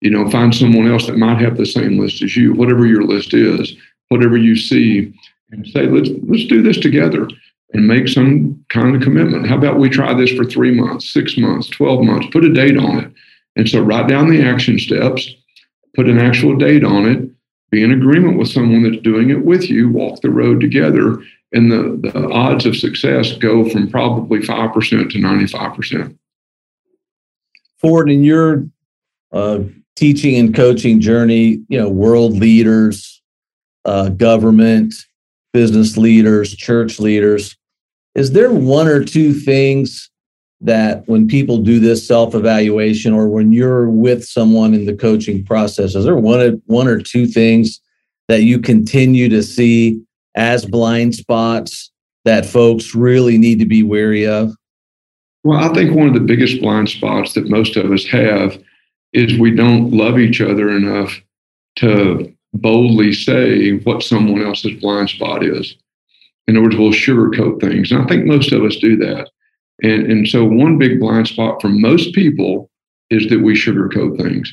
You 0.00 0.10
know, 0.10 0.30
find 0.30 0.54
someone 0.54 0.90
else 0.90 1.06
that 1.06 1.18
might 1.18 1.40
have 1.40 1.56
the 1.56 1.66
same 1.66 1.98
list 1.98 2.22
as 2.22 2.36
you, 2.36 2.54
whatever 2.54 2.86
your 2.86 3.02
list 3.02 3.34
is, 3.34 3.74
whatever 4.08 4.36
you 4.36 4.56
see, 4.56 5.12
and 5.50 5.66
say, 5.66 5.86
let's 5.86 6.10
let's 6.22 6.46
do 6.46 6.62
this 6.62 6.78
together 6.78 7.28
and 7.72 7.88
make 7.88 8.06
some 8.06 8.64
kind 8.68 8.94
of 8.94 9.02
commitment. 9.02 9.48
How 9.48 9.56
about 9.56 9.78
we 9.78 9.88
try 9.88 10.14
this 10.14 10.30
for 10.30 10.44
three 10.44 10.72
months, 10.72 11.12
six 11.12 11.36
months, 11.38 11.68
12 11.68 12.04
months, 12.04 12.26
put 12.30 12.44
a 12.44 12.52
date 12.52 12.76
on 12.76 12.98
it. 12.98 13.12
And 13.56 13.68
so 13.68 13.80
write 13.80 14.08
down 14.08 14.28
the 14.28 14.42
action 14.42 14.78
steps, 14.78 15.28
put 15.96 16.06
an 16.06 16.18
actual 16.18 16.56
date 16.56 16.84
on 16.84 17.06
it, 17.06 17.30
be 17.70 17.82
in 17.82 17.92
agreement 17.92 18.38
with 18.38 18.48
someone 18.48 18.82
that's 18.82 19.02
doing 19.02 19.30
it 19.30 19.44
with 19.44 19.70
you, 19.70 19.88
walk 19.88 20.20
the 20.20 20.30
road 20.30 20.60
together, 20.60 21.22
and 21.52 21.70
the, 21.70 22.10
the 22.10 22.28
odds 22.30 22.66
of 22.66 22.76
success 22.76 23.32
go 23.32 23.68
from 23.68 23.90
probably 23.90 24.40
5% 24.40 25.10
to 25.10 25.18
95%. 25.18 26.16
Ford, 27.78 28.10
in 28.10 28.24
your 28.24 28.66
uh, 29.32 29.60
teaching 29.96 30.36
and 30.36 30.54
coaching 30.54 31.00
journey, 31.00 31.60
you 31.68 31.78
know, 31.78 31.88
world 31.88 32.32
leaders, 32.32 33.22
uh, 33.84 34.08
government, 34.10 34.94
business 35.52 35.96
leaders, 35.96 36.54
church 36.54 36.98
leaders, 36.98 37.56
is 38.14 38.32
there 38.32 38.52
one 38.52 38.88
or 38.88 39.04
two 39.04 39.32
things 39.32 40.10
that 40.60 41.06
when 41.08 41.26
people 41.26 41.58
do 41.58 41.80
this 41.80 42.06
self 42.06 42.34
evaluation 42.34 43.12
or 43.12 43.28
when 43.28 43.52
you're 43.52 43.90
with 43.90 44.24
someone 44.24 44.74
in 44.74 44.86
the 44.86 44.94
coaching 44.94 45.44
process, 45.44 45.94
is 45.94 46.04
there 46.04 46.16
one, 46.16 46.62
one 46.66 46.86
or 46.86 47.00
two 47.00 47.26
things 47.26 47.80
that 48.28 48.42
you 48.42 48.60
continue 48.60 49.28
to 49.28 49.42
see 49.42 50.00
as 50.34 50.64
blind 50.64 51.14
spots 51.14 51.90
that 52.24 52.46
folks 52.46 52.94
really 52.94 53.38
need 53.38 53.58
to 53.58 53.66
be 53.66 53.82
wary 53.82 54.26
of? 54.26 54.54
Well, 55.44 55.58
I 55.58 55.74
think 55.74 55.94
one 55.94 56.08
of 56.08 56.14
the 56.14 56.20
biggest 56.20 56.60
blind 56.60 56.88
spots 56.88 57.34
that 57.34 57.48
most 57.48 57.76
of 57.76 57.90
us 57.90 58.06
have 58.06 58.62
is 59.12 59.38
we 59.38 59.54
don't 59.54 59.90
love 59.90 60.18
each 60.18 60.40
other 60.40 60.70
enough 60.70 61.20
to 61.76 62.32
boldly 62.54 63.12
say 63.12 63.78
what 63.78 64.02
someone 64.02 64.42
else's 64.42 64.80
blind 64.80 65.10
spot 65.10 65.44
is. 65.44 65.76
In 66.46 66.56
other 66.56 66.64
words, 66.64 66.76
we'll 66.76 66.92
sugarcoat 66.92 67.60
things. 67.60 67.90
And 67.90 68.02
I 68.02 68.06
think 68.06 68.24
most 68.24 68.52
of 68.52 68.62
us 68.62 68.76
do 68.76 68.96
that. 68.98 69.30
And, 69.82 70.10
and 70.10 70.28
so, 70.28 70.44
one 70.44 70.78
big 70.78 71.00
blind 71.00 71.28
spot 71.28 71.60
for 71.60 71.68
most 71.68 72.14
people 72.14 72.70
is 73.10 73.28
that 73.28 73.40
we 73.40 73.54
sugarcoat 73.54 74.20
things 74.20 74.52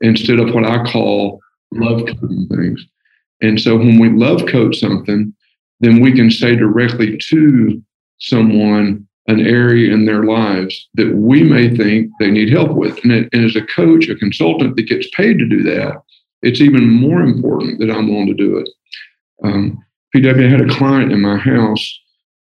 instead 0.00 0.40
of 0.40 0.54
what 0.54 0.64
I 0.64 0.84
call 0.84 1.40
love 1.72 2.06
coating 2.06 2.46
things. 2.48 2.84
And 3.40 3.60
so 3.60 3.76
when 3.76 3.98
we 3.98 4.08
love 4.10 4.46
coach 4.46 4.78
something, 4.78 5.34
then 5.80 6.00
we 6.00 6.12
can 6.12 6.30
say 6.30 6.56
directly 6.56 7.18
to 7.30 7.82
someone 8.18 9.06
an 9.28 9.46
area 9.46 9.92
in 9.92 10.06
their 10.06 10.24
lives 10.24 10.88
that 10.94 11.14
we 11.14 11.42
may 11.42 11.74
think 11.76 12.10
they 12.18 12.30
need 12.30 12.50
help 12.50 12.72
with. 12.72 12.98
And, 13.04 13.12
it, 13.12 13.28
and, 13.32 13.44
as 13.44 13.56
a 13.56 13.66
coach, 13.66 14.08
a 14.08 14.14
consultant 14.16 14.74
that 14.74 14.88
gets 14.88 15.08
paid 15.10 15.38
to 15.38 15.46
do 15.46 15.62
that, 15.64 16.00
it's 16.42 16.62
even 16.62 16.88
more 16.88 17.20
important 17.20 17.78
that 17.78 17.90
I'm 17.90 18.08
willing 18.08 18.26
to 18.28 18.34
do 18.34 18.56
it. 18.56 18.68
Um, 19.44 19.84
PW 20.16 20.46
I 20.46 20.50
had 20.50 20.62
a 20.62 20.74
client 20.74 21.12
in 21.12 21.20
my 21.20 21.36
house 21.36 22.00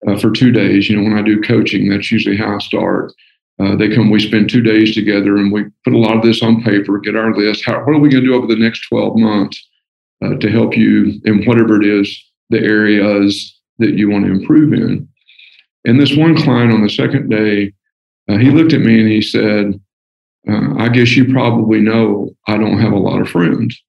uh, 0.09 0.19
for 0.19 0.31
two 0.31 0.51
days. 0.51 0.89
You 0.89 0.97
know, 0.97 1.03
when 1.03 1.19
I 1.19 1.23
do 1.23 1.41
coaching, 1.43 1.91
that's 1.91 2.11
usually 2.11 2.37
how 2.37 2.57
I 2.57 2.59
start. 2.59 3.13
Uh, 3.61 3.77
they 3.77 3.95
come, 3.95 4.11
we 4.11 4.19
spend 4.19 4.49
two 4.49 4.63
days 4.63 4.95
together 4.95 5.37
and 5.37 5.53
we 5.53 5.65
put 5.85 5.93
a 5.93 5.99
lot 5.99 6.17
of 6.17 6.23
this 6.23 6.43
on 6.43 6.63
paper, 6.63 6.99
get 6.99 7.15
our 7.15 7.37
list. 7.37 7.63
How, 7.67 7.81
what 7.81 7.95
are 7.95 7.99
we 7.99 8.09
going 8.09 8.25
to 8.25 8.31
do 8.31 8.35
over 8.35 8.47
the 8.47 8.57
next 8.57 8.89
12 8.89 9.19
months? 9.19 9.69
Uh, 10.25 10.37
to 10.37 10.51
help 10.51 10.77
you 10.77 11.21
in 11.25 11.45
whatever 11.45 11.81
it 11.81 11.87
is 11.87 12.25
the 12.51 12.59
areas 12.59 13.59
that 13.79 13.95
you 13.95 14.11
want 14.11 14.25
to 14.27 14.33
improve 14.33 14.73
in. 14.73 15.09
And 15.85 16.01
this 16.01 16.17
one 16.17 16.37
client 16.37 16.73
on 16.73 16.83
the 16.83 16.91
second 16.91 17.31
day, 17.31 17.73
uh, 18.29 18.37
he 18.37 18.51
looked 18.51 18.73
at 18.73 18.81
me 18.81 19.01
and 19.01 19.09
he 19.09 19.23
said, 19.23 19.81
uh, 20.49 20.75
I 20.79 20.89
guess 20.89 21.17
you 21.17 21.33
probably 21.33 21.81
know 21.81 22.31
I 22.47 22.57
don't 22.57 22.79
have 22.79 22.93
a 22.93 22.99
lot 22.99 23.21
of 23.21 23.29
friends. 23.29 23.81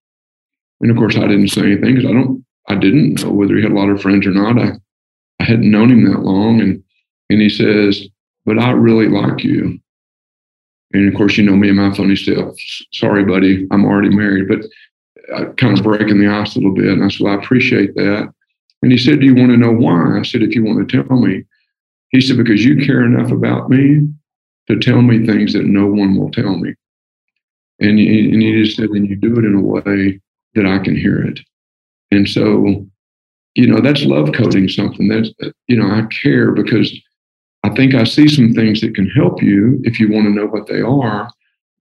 And 0.79 0.89
of 0.89 0.97
course, 0.97 1.15
I 1.15 1.21
didn't 1.21 1.49
say 1.49 1.61
anything 1.61 1.95
because 1.95 2.09
I 2.09 2.13
don't, 2.13 2.45
I 2.67 2.75
didn't 2.75 3.21
know 3.21 3.31
whether 3.31 3.55
he 3.55 3.63
had 3.63 3.71
a 3.71 3.75
lot 3.75 3.89
of 3.89 4.01
friends 4.01 4.25
or 4.25 4.31
not. 4.31 4.59
I, 4.59 4.71
I 5.39 5.43
hadn't 5.43 5.69
known 5.69 5.91
him 5.91 6.09
that 6.09 6.21
long. 6.21 6.61
And, 6.61 6.83
and 7.29 7.41
he 7.41 7.49
says, 7.49 8.07
but 8.45 8.57
I 8.57 8.71
really 8.71 9.07
like 9.07 9.43
you. 9.43 9.79
And 10.93 11.07
of 11.07 11.17
course, 11.17 11.37
you 11.37 11.43
know 11.43 11.55
me 11.55 11.69
and 11.69 11.77
my 11.77 11.93
funny 11.93 12.15
stuff. 12.15 12.55
Sorry, 12.91 13.23
buddy, 13.23 13.67
I'm 13.71 13.85
already 13.85 14.09
married. 14.09 14.47
But 14.47 14.65
kind 15.57 15.77
of 15.77 15.83
breaking 15.83 16.19
the 16.19 16.27
ice 16.27 16.55
a 16.55 16.59
little 16.59 16.73
bit. 16.73 16.87
And 16.87 17.03
I 17.03 17.09
said, 17.09 17.21
well, 17.21 17.33
I 17.33 17.41
appreciate 17.41 17.95
that. 17.95 18.33
And 18.81 18.91
he 18.91 18.97
said, 18.97 19.19
Do 19.19 19.25
you 19.25 19.35
want 19.35 19.51
to 19.51 19.57
know 19.57 19.71
why? 19.71 20.19
I 20.19 20.23
said, 20.23 20.41
If 20.41 20.55
you 20.55 20.63
want 20.63 20.87
to 20.87 21.03
tell 21.03 21.17
me. 21.17 21.43
He 22.09 22.21
said, 22.21 22.37
Because 22.37 22.65
you 22.65 22.83
care 22.85 23.03
enough 23.03 23.31
about 23.31 23.69
me 23.69 24.07
to 24.67 24.79
tell 24.79 25.01
me 25.01 25.25
things 25.25 25.53
that 25.53 25.65
no 25.65 25.87
one 25.87 26.17
will 26.17 26.31
tell 26.31 26.57
me. 26.57 26.73
And, 27.79 27.99
and 27.99 28.41
he 28.41 28.63
just 28.63 28.77
said, 28.77 28.89
And 28.89 29.07
you 29.07 29.15
do 29.15 29.37
it 29.37 29.45
in 29.45 29.55
a 29.55 29.61
way 29.61 30.19
that 30.55 30.65
I 30.65 30.79
can 30.79 30.95
hear 30.95 31.21
it. 31.21 31.39
And 32.11 32.27
so, 32.27 32.85
you 33.55 33.67
know, 33.67 33.81
that's 33.81 34.03
love 34.03 34.31
coating 34.33 34.67
something. 34.67 35.07
That's, 35.07 35.29
you 35.67 35.77
know, 35.77 35.89
I 35.89 36.03
care 36.07 36.51
because 36.51 36.93
I 37.63 37.69
think 37.69 37.93
I 37.93 38.03
see 38.03 38.27
some 38.27 38.53
things 38.53 38.81
that 38.81 38.95
can 38.95 39.09
help 39.09 39.41
you 39.41 39.79
if 39.83 39.99
you 39.99 40.11
want 40.11 40.25
to 40.25 40.31
know 40.31 40.47
what 40.47 40.67
they 40.67 40.81
are 40.81 41.29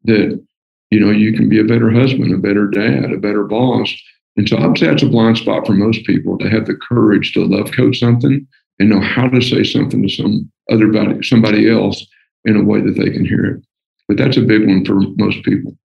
that 0.05 0.45
you 0.91 1.01
know, 1.01 1.11
you 1.11 1.33
can 1.33 1.49
be 1.49 1.61
a 1.61 1.65
better 1.65 1.91
husband, 1.91 2.35
a 2.35 2.39
better 2.39 2.67
dad, 2.67 3.13
a 3.13 3.19
better 3.19 3.45
boss. 3.45 3.95
And 4.37 4.49
so 4.49 4.57
I 4.57 4.67
would 4.67 4.79
say 4.79 4.87
that's 4.87 5.03
a 5.03 5.09
blind 5.09 5.39
spot 5.39 5.67
for 5.67 5.73
most 5.73 6.05
people 6.05 6.39
to 6.39 6.49
have 6.49 6.67
the 6.67 6.75
courage 6.75 7.33
to 7.35 7.45
love 7.45 7.73
coach 7.73 7.99
something 7.99 8.47
and 8.79 8.91
know 8.91 9.01
how 9.01 9.29
to 9.29 9.41
say 9.41 9.63
something 9.65 10.03
to 10.03 10.09
some 10.09 10.51
other 10.71 10.89
body, 10.89 11.23
somebody 11.23 11.71
else 11.71 12.05
in 12.45 12.57
a 12.57 12.65
way 12.65 12.81
that 12.81 12.97
they 12.97 13.11
can 13.11 13.25
hear 13.25 13.45
it. 13.45 13.63
But 14.09 14.17
that's 14.17 14.37
a 14.37 14.43
big 14.43 14.67
one 14.67 14.85
for 14.85 14.95
most 15.17 15.43
people. 15.45 15.77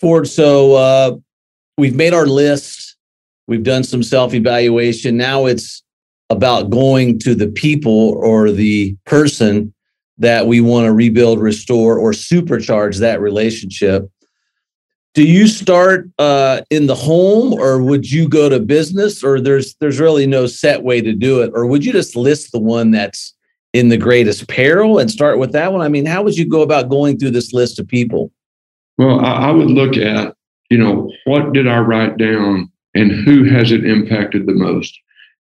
Ford, 0.00 0.28
so 0.28 0.74
uh, 0.74 1.16
we've 1.78 1.94
made 1.94 2.12
our 2.12 2.26
list. 2.26 2.96
We've 3.46 3.62
done 3.62 3.84
some 3.84 4.02
self 4.02 4.34
evaluation. 4.34 5.16
Now 5.16 5.46
it's 5.46 5.82
about 6.30 6.70
going 6.70 7.18
to 7.20 7.34
the 7.34 7.48
people 7.48 8.14
or 8.22 8.50
the 8.50 8.96
person 9.06 9.73
that 10.18 10.46
we 10.46 10.60
want 10.60 10.86
to 10.86 10.92
rebuild, 10.92 11.40
restore, 11.40 11.98
or 11.98 12.12
supercharge 12.12 12.98
that 13.00 13.20
relationship. 13.20 14.08
Do 15.14 15.24
you 15.24 15.46
start 15.46 16.08
uh, 16.18 16.62
in 16.70 16.86
the 16.86 16.94
home, 16.94 17.52
or 17.52 17.80
would 17.80 18.10
you 18.10 18.28
go 18.28 18.48
to 18.48 18.58
business, 18.58 19.22
or 19.22 19.40
there's 19.40 19.74
there's 19.76 20.00
really 20.00 20.26
no 20.26 20.46
set 20.46 20.82
way 20.82 21.00
to 21.00 21.12
do 21.12 21.42
it, 21.42 21.52
or 21.54 21.66
would 21.66 21.84
you 21.84 21.92
just 21.92 22.16
list 22.16 22.50
the 22.52 22.58
one 22.58 22.90
that's 22.90 23.32
in 23.72 23.88
the 23.88 23.96
greatest 23.96 24.48
peril 24.48 24.98
and 24.98 25.10
start 25.10 25.38
with 25.38 25.52
that 25.52 25.72
one? 25.72 25.82
I 25.82 25.88
mean, 25.88 26.06
how 26.06 26.22
would 26.22 26.36
you 26.36 26.48
go 26.48 26.62
about 26.62 26.88
going 26.88 27.18
through 27.18 27.30
this 27.30 27.52
list 27.52 27.78
of 27.78 27.86
people? 27.86 28.32
Well, 28.98 29.20
I, 29.20 29.48
I 29.48 29.50
would 29.52 29.70
look 29.70 29.96
at 29.96 30.34
you 30.68 30.78
know 30.78 31.10
what 31.26 31.52
did 31.52 31.68
I 31.68 31.78
write 31.78 32.16
down, 32.16 32.70
and 32.94 33.12
who 33.12 33.44
has 33.44 33.70
it 33.70 33.84
impacted 33.84 34.46
the 34.46 34.54
most, 34.54 34.98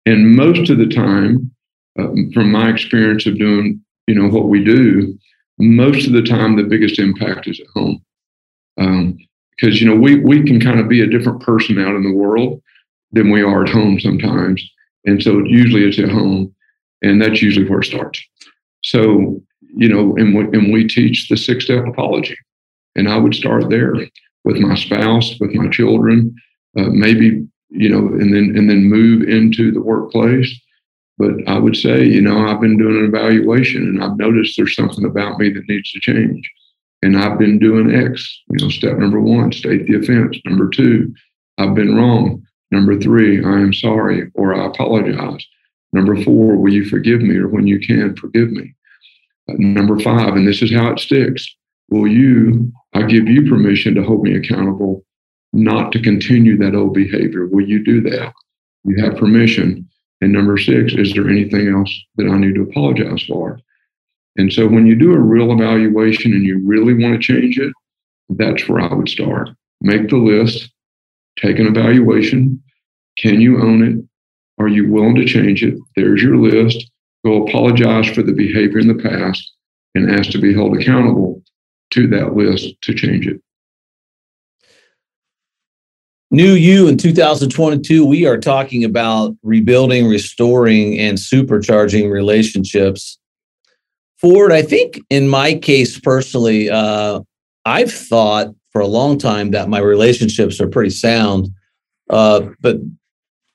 and 0.07 0.35
most 0.35 0.71
of 0.71 0.79
the 0.79 0.89
time, 0.89 1.51
uh, 1.99 2.09
from 2.33 2.51
my 2.51 2.71
experience 2.71 3.27
of 3.27 3.39
doing 3.39 3.83
you 4.09 4.15
know 4.15 4.29
what 4.29 4.49
we 4.49 4.65
do 4.65 5.19
most 5.59 6.07
of 6.07 6.13
the 6.13 6.23
time 6.23 6.57
the 6.57 6.63
biggest 6.63 6.99
impact 6.99 7.47
is 7.47 7.61
at 7.61 7.67
home. 7.75 8.01
Because 8.77 8.95
um, 8.97 9.19
you 9.61 9.87
know 9.87 9.97
we 9.97 10.21
we 10.21 10.43
can 10.45 10.61
kind 10.61 10.81
of 10.81 10.89
be 10.89 11.03
a 11.03 11.07
different 11.07 11.43
person 11.43 11.79
out 11.79 11.97
in 11.97 12.03
the 12.03 12.15
world 12.15 12.63
than 13.13 13.31
we 13.31 13.43
are 13.43 13.65
at 13.65 13.71
home 13.71 14.01
sometimes. 14.01 14.63
And 15.05 15.23
so 15.23 15.39
usually 15.45 15.85
it's 15.85 15.99
at 15.99 16.11
home 16.11 16.55
and 17.03 17.21
that's 17.21 17.43
usually 17.43 17.69
where 17.69 17.81
it 17.81 17.87
starts. 17.87 18.23
So 18.83 19.43
you 19.75 19.89
know 19.89 20.17
and, 20.17 20.35
we, 20.35 20.59
and 20.59 20.73
we 20.73 20.89
teach 20.89 21.29
the 21.29 21.37
six 21.37 21.65
step 21.65 21.87
apology. 21.87 22.37
And 22.97 23.09
i 23.09 23.17
would 23.17 23.35
start 23.35 23.69
there 23.71 23.95
with 24.45 24.57
my 24.57 24.75
spouse 24.75 25.39
with 25.39 25.55
my 25.55 25.69
children 25.69 26.35
uh, 26.77 26.89
maybe 26.91 27.47
you 27.69 27.89
know 27.89 28.09
and 28.09 28.35
then 28.35 28.57
and 28.57 28.69
then 28.69 28.85
move 28.85 29.23
into 29.29 29.71
the 29.71 29.81
workplace 29.81 30.51
but 31.19 31.33
I 31.47 31.59
would 31.59 31.77
say, 31.77 32.05
you 32.05 32.21
know, 32.21 32.47
I've 32.47 32.61
been 32.61 32.79
doing 32.79 32.99
an 32.99 33.05
evaluation 33.07 33.83
and 33.83 34.03
I've 34.03 34.17
noticed 34.17 34.57
there's 34.57 34.77
something 34.77 35.05
about 35.05 35.39
me 35.39 35.51
that 35.51 35.69
needs 35.69 35.91
to 35.93 36.01
change. 36.01 36.49
And 37.03 37.19
I've 37.19 37.39
been 37.39 37.59
doing 37.59 37.95
X. 37.95 38.43
You 38.51 38.65
know, 38.65 38.71
step 38.71 38.99
number 38.99 39.21
one, 39.21 39.53
state 39.53 39.87
the 39.87 39.97
offense. 39.97 40.39
Number 40.45 40.69
two, 40.69 41.13
I've 41.59 41.75
been 41.75 41.97
wrong. 41.97 42.43
Number 42.71 42.99
three, 42.99 43.45
I 43.45 43.61
am 43.61 43.73
sorry 43.73 44.31
or 44.35 44.55
I 44.55 44.67
apologize. 44.67 45.45
Number 45.93 46.23
four, 46.23 46.57
will 46.57 46.73
you 46.73 46.85
forgive 46.85 47.21
me 47.21 47.37
or 47.37 47.49
when 47.49 47.67
you 47.67 47.81
can, 47.81 48.15
forgive 48.17 48.51
me. 48.51 48.75
Uh, 49.49 49.55
number 49.59 49.99
five, 49.99 50.35
and 50.35 50.47
this 50.47 50.63
is 50.63 50.73
how 50.73 50.91
it 50.91 51.01
sticks 51.01 51.57
will 51.91 52.07
you, 52.07 52.71
I 52.95 53.03
give 53.03 53.27
you 53.29 53.49
permission 53.49 53.95
to 53.95 54.03
hold 54.03 54.23
me 54.23 54.37
accountable 54.37 55.05
not 55.53 55.93
to 55.93 56.03
continue 56.03 56.59
that 56.59 56.75
old 56.75 56.95
behavior. 56.95 57.47
Will 57.47 57.67
you 57.67 57.83
do 57.83 58.03
that? 58.03 58.35
You 58.85 59.03
have 59.03 59.17
permission. 59.17 59.89
And 60.21 60.33
number 60.33 60.59
six, 60.59 60.95
is 60.95 61.13
there 61.13 61.29
anything 61.29 61.69
else 61.69 61.93
that 62.17 62.29
I 62.29 62.39
need 62.39 62.55
to 62.57 62.63
apologize 62.63 63.23
for? 63.23 63.61
And 64.37 64.53
so 64.53 64.67
when 64.67 64.87
you 64.87 64.97
do 64.97 65.13
a 65.13 65.19
real 65.19 65.53
evaluation 65.53 66.33
and 66.33 66.45
you 66.45 66.61
really 66.65 66.95
want 66.95 67.15
to 67.15 67.21
change 67.21 67.59
it, 67.59 67.73
that's 68.31 68.69
where 68.69 68.81
I 68.81 68.93
would 68.93 69.09
start. 69.09 69.51
Make 69.81 70.09
the 70.09 70.17
list, 70.17 70.71
take 71.39 71.59
an 71.59 71.67
evaluation. 71.67 72.63
Can 73.19 73.41
you 73.41 73.61
own 73.61 73.83
it? 73.83 74.05
Are 74.63 74.69
you 74.69 74.91
willing 74.91 75.15
to 75.17 75.25
change 75.25 75.63
it? 75.63 75.79
There's 75.97 76.23
your 76.23 76.37
list. 76.37 76.91
Go 77.25 77.47
apologize 77.47 78.09
for 78.09 78.23
the 78.23 78.33
behavior 78.33 78.79
in 78.79 78.89
the 78.89 79.03
past 79.03 79.53
and 79.95 80.11
ask 80.11 80.31
to 80.31 80.39
be 80.39 80.55
held 80.55 80.77
accountable 80.77 81.43
to 81.91 82.07
that 82.09 82.35
list 82.35 82.81
to 82.83 82.95
change 82.95 83.27
it. 83.27 83.41
New 86.31 86.53
you 86.53 86.89
in 86.89 86.99
2022, 86.99 88.05
we 88.05 88.27
are 88.27 88.37
talking 88.37 88.85
about 88.85 89.35
rebuilding, 89.43 90.07
restoring, 90.07 90.99
and 90.99 91.17
supercharging 91.17 92.11
relationships. 92.11 93.19
Ford, 94.19 94.53
I 94.53 94.61
think 94.61 95.01
in 95.09 95.27
my 95.27 95.55
case 95.55 95.99
personally, 95.99 96.69
uh, 96.69 97.21
I've 97.65 97.93
thought 97.93 98.49
for 98.73 98.83
a 98.83 98.87
long 98.87 99.17
time 99.17 99.53
that 99.53 99.71
my 99.71 99.79
relationships 99.79 100.61
are 100.61 100.69
pretty 100.69 100.91
sound. 100.91 101.49
Uh, 102.11 102.49
but 102.61 102.77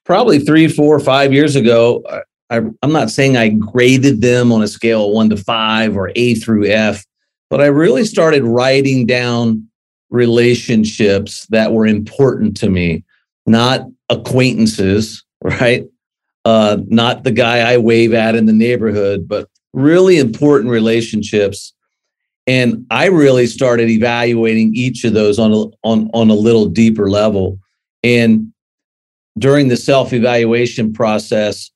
probably 0.04 0.40
three, 0.40 0.68
four, 0.68 1.00
five 1.00 1.32
years 1.32 1.56
ago, 1.56 2.04
I, 2.50 2.62
I'm 2.82 2.92
not 2.92 3.12
saying 3.12 3.38
I 3.38 3.50
graded 3.50 4.22
them 4.22 4.52
on 4.52 4.64
a 4.64 4.68
scale 4.68 5.08
of 5.08 5.14
one 5.14 5.30
to 5.30 5.38
five 5.38 5.96
or 5.96 6.12
A 6.16 6.34
through 6.36 6.66
F, 6.66 7.06
but 7.52 7.62
I 7.62 7.68
really 7.68 8.04
started 8.04 8.44
writing 8.44 9.06
down 9.06 9.68
relationships 10.14 11.48
that 11.48 11.74
were 11.74 11.88
important 11.88 12.56
to 12.56 12.70
me, 12.70 13.04
not 13.48 13.82
acquaintances, 14.10 15.26
right? 15.44 15.86
Uh, 16.46 16.78
not 16.88 17.24
the 17.24 17.32
guy 17.32 17.74
I 17.74 17.78
wave 17.78 18.14
at 18.14 18.36
in 18.36 18.46
the 18.46 18.54
neighborhood, 18.54 19.28
but 19.28 19.50
really 19.74 20.18
important 20.20 20.70
relationships. 20.70 21.74
And 22.46 22.86
I 22.92 23.06
really 23.08 23.48
started 23.48 23.90
evaluating 23.90 24.74
each 24.76 25.04
of 25.04 25.14
those 25.14 25.40
on 25.40 25.52
a, 25.52 25.66
on, 25.88 26.10
on 26.14 26.30
a 26.30 26.36
little 26.36 26.68
deeper 26.68 27.10
level. 27.10 27.58
And 28.04 28.54
during 29.40 29.70
the 29.70 29.78
self 29.78 30.14
evaluation 30.14 30.94
process, 30.94 31.72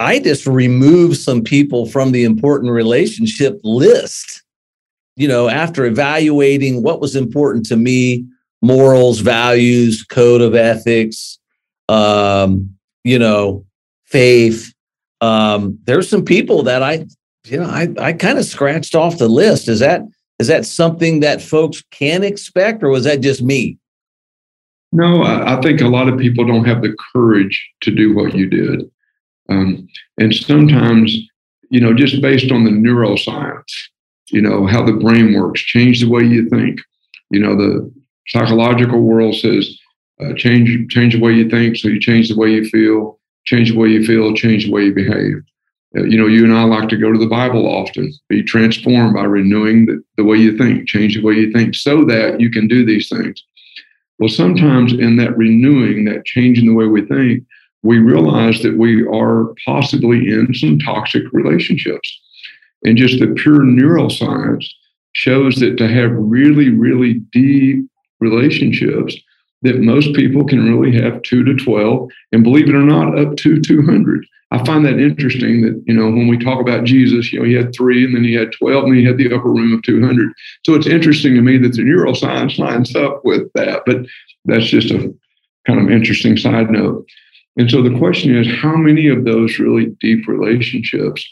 I 0.00 0.18
just 0.18 0.46
removed 0.46 1.18
some 1.18 1.42
people 1.42 1.86
from 1.86 2.10
the 2.10 2.24
important 2.24 2.72
relationship 2.72 3.60
list 3.62 4.41
you 5.16 5.28
know, 5.28 5.48
after 5.48 5.84
evaluating 5.84 6.82
what 6.82 7.00
was 7.00 7.16
important 7.16 7.66
to 7.66 7.76
me, 7.76 8.24
morals, 8.62 9.20
values, 9.20 10.04
code 10.04 10.40
of 10.40 10.54
ethics, 10.54 11.38
um, 11.88 12.74
you 13.04 13.18
know, 13.18 13.64
faith, 14.04 14.72
um, 15.20 15.78
there's 15.84 16.08
some 16.08 16.24
people 16.24 16.62
that 16.64 16.82
I, 16.82 17.06
you 17.44 17.58
know, 17.58 17.68
I, 17.68 17.88
I 17.98 18.12
kind 18.12 18.38
of 18.38 18.44
scratched 18.44 18.94
off 18.94 19.18
the 19.18 19.28
list. 19.28 19.68
Is 19.68 19.80
that 19.80 20.02
is 20.38 20.48
that 20.48 20.66
something 20.66 21.20
that 21.20 21.42
folks 21.42 21.82
can 21.90 22.24
expect, 22.24 22.82
or 22.82 22.88
was 22.88 23.04
that 23.04 23.20
just 23.20 23.42
me? 23.42 23.78
No, 24.90 25.22
I, 25.22 25.56
I 25.56 25.60
think 25.60 25.80
a 25.80 25.88
lot 25.88 26.08
of 26.08 26.18
people 26.18 26.44
don't 26.44 26.64
have 26.64 26.82
the 26.82 26.94
courage 27.12 27.70
to 27.82 27.90
do 27.90 28.14
what 28.14 28.34
you 28.34 28.48
did, 28.48 28.90
um, 29.48 29.86
and 30.18 30.34
sometimes, 30.34 31.16
you 31.70 31.80
know, 31.80 31.94
just 31.94 32.20
based 32.20 32.50
on 32.50 32.64
the 32.64 32.70
neuroscience, 32.70 33.72
you 34.32 34.40
know, 34.40 34.66
how 34.66 34.84
the 34.84 34.92
brain 34.92 35.34
works, 35.34 35.60
change 35.60 36.00
the 36.00 36.08
way 36.08 36.22
you 36.22 36.48
think. 36.48 36.80
You 37.30 37.40
know, 37.40 37.54
the 37.54 37.92
psychological 38.28 39.00
world 39.00 39.34
says 39.36 39.78
uh, 40.20 40.32
change 40.34 40.88
change 40.90 41.14
the 41.14 41.20
way 41.20 41.32
you 41.32 41.48
think, 41.48 41.76
so 41.76 41.88
you 41.88 42.00
change 42.00 42.28
the 42.28 42.36
way 42.36 42.50
you 42.50 42.64
feel, 42.64 43.18
change 43.44 43.70
the 43.70 43.78
way 43.78 43.88
you 43.88 44.04
feel, 44.04 44.34
change 44.34 44.66
the 44.66 44.72
way 44.72 44.84
you 44.84 44.94
behave. 44.94 45.36
Uh, 45.96 46.04
you 46.04 46.16
know, 46.16 46.26
you 46.26 46.44
and 46.44 46.54
I 46.54 46.64
like 46.64 46.88
to 46.88 46.96
go 46.96 47.12
to 47.12 47.18
the 47.18 47.26
Bible 47.26 47.66
often, 47.66 48.12
be 48.28 48.42
transformed 48.42 49.14
by 49.14 49.24
renewing 49.24 49.86
the, 49.86 50.02
the 50.16 50.24
way 50.24 50.38
you 50.38 50.56
think, 50.56 50.88
change 50.88 51.16
the 51.16 51.22
way 51.22 51.34
you 51.34 51.52
think, 51.52 51.74
so 51.74 52.04
that 52.06 52.40
you 52.40 52.50
can 52.50 52.66
do 52.66 52.84
these 52.84 53.08
things. 53.08 53.42
Well, 54.18 54.30
sometimes 54.30 54.92
in 54.92 55.16
that 55.16 55.36
renewing, 55.36 56.04
that 56.06 56.24
changing 56.24 56.66
the 56.66 56.74
way 56.74 56.86
we 56.86 57.04
think, 57.06 57.44
we 57.82 57.98
realize 57.98 58.62
that 58.62 58.78
we 58.78 59.04
are 59.08 59.52
possibly 59.66 60.28
in 60.28 60.54
some 60.54 60.78
toxic 60.78 61.24
relationships. 61.32 62.21
And 62.84 62.96
just 62.96 63.20
the 63.20 63.28
pure 63.28 63.60
neuroscience 63.60 64.66
shows 65.12 65.56
that 65.56 65.76
to 65.76 65.88
have 65.88 66.10
really, 66.12 66.70
really 66.70 67.20
deep 67.32 67.84
relationships, 68.20 69.16
that 69.62 69.78
most 69.78 70.14
people 70.14 70.44
can 70.44 70.68
really 70.68 71.00
have 71.00 71.22
two 71.22 71.44
to 71.44 71.54
12, 71.54 72.10
and 72.32 72.42
believe 72.42 72.68
it 72.68 72.74
or 72.74 72.82
not, 72.82 73.18
up 73.18 73.36
to 73.36 73.60
200. 73.60 74.26
I 74.50 74.62
find 74.66 74.84
that 74.84 74.98
interesting 74.98 75.62
that, 75.62 75.82
you 75.86 75.94
know, 75.94 76.06
when 76.06 76.28
we 76.28 76.36
talk 76.36 76.60
about 76.60 76.84
Jesus, 76.84 77.32
you 77.32 77.38
know, 77.38 77.46
he 77.46 77.54
had 77.54 77.74
three 77.74 78.04
and 78.04 78.14
then 78.14 78.22
he 78.22 78.34
had 78.34 78.52
12 78.52 78.84
and 78.84 78.96
he 78.96 79.04
had 79.04 79.16
the 79.16 79.32
upper 79.34 79.50
room 79.50 79.72
of 79.72 79.82
200. 79.82 80.30
So 80.66 80.74
it's 80.74 80.86
interesting 80.86 81.34
to 81.34 81.40
me 81.40 81.56
that 81.58 81.72
the 81.72 81.82
neuroscience 81.82 82.58
lines 82.58 82.94
up 82.94 83.24
with 83.24 83.50
that, 83.54 83.82
but 83.86 84.04
that's 84.44 84.66
just 84.66 84.90
a 84.90 85.14
kind 85.66 85.80
of 85.80 85.90
interesting 85.90 86.36
side 86.36 86.70
note. 86.70 87.06
And 87.56 87.70
so 87.70 87.82
the 87.82 87.96
question 87.96 88.36
is, 88.36 88.46
how 88.60 88.76
many 88.76 89.08
of 89.08 89.24
those 89.24 89.58
really 89.58 89.86
deep 90.00 90.28
relationships 90.28 91.26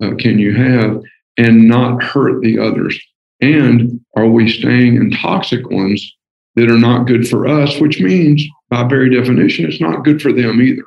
uh, 0.00 0.14
can 0.18 0.38
you 0.38 0.54
have 0.54 1.02
and 1.36 1.68
not 1.68 2.02
hurt 2.02 2.40
the 2.42 2.58
others? 2.58 2.98
And 3.40 4.00
are 4.16 4.28
we 4.28 4.50
staying 4.50 4.96
in 4.96 5.10
toxic 5.10 5.70
ones 5.70 6.14
that 6.56 6.70
are 6.70 6.78
not 6.78 7.06
good 7.06 7.28
for 7.28 7.46
us, 7.46 7.78
which 7.78 8.00
means 8.00 8.44
by 8.68 8.86
very 8.86 9.10
definition, 9.10 9.66
it's 9.66 9.80
not 9.80 10.04
good 10.04 10.20
for 10.20 10.32
them 10.32 10.60
either. 10.60 10.84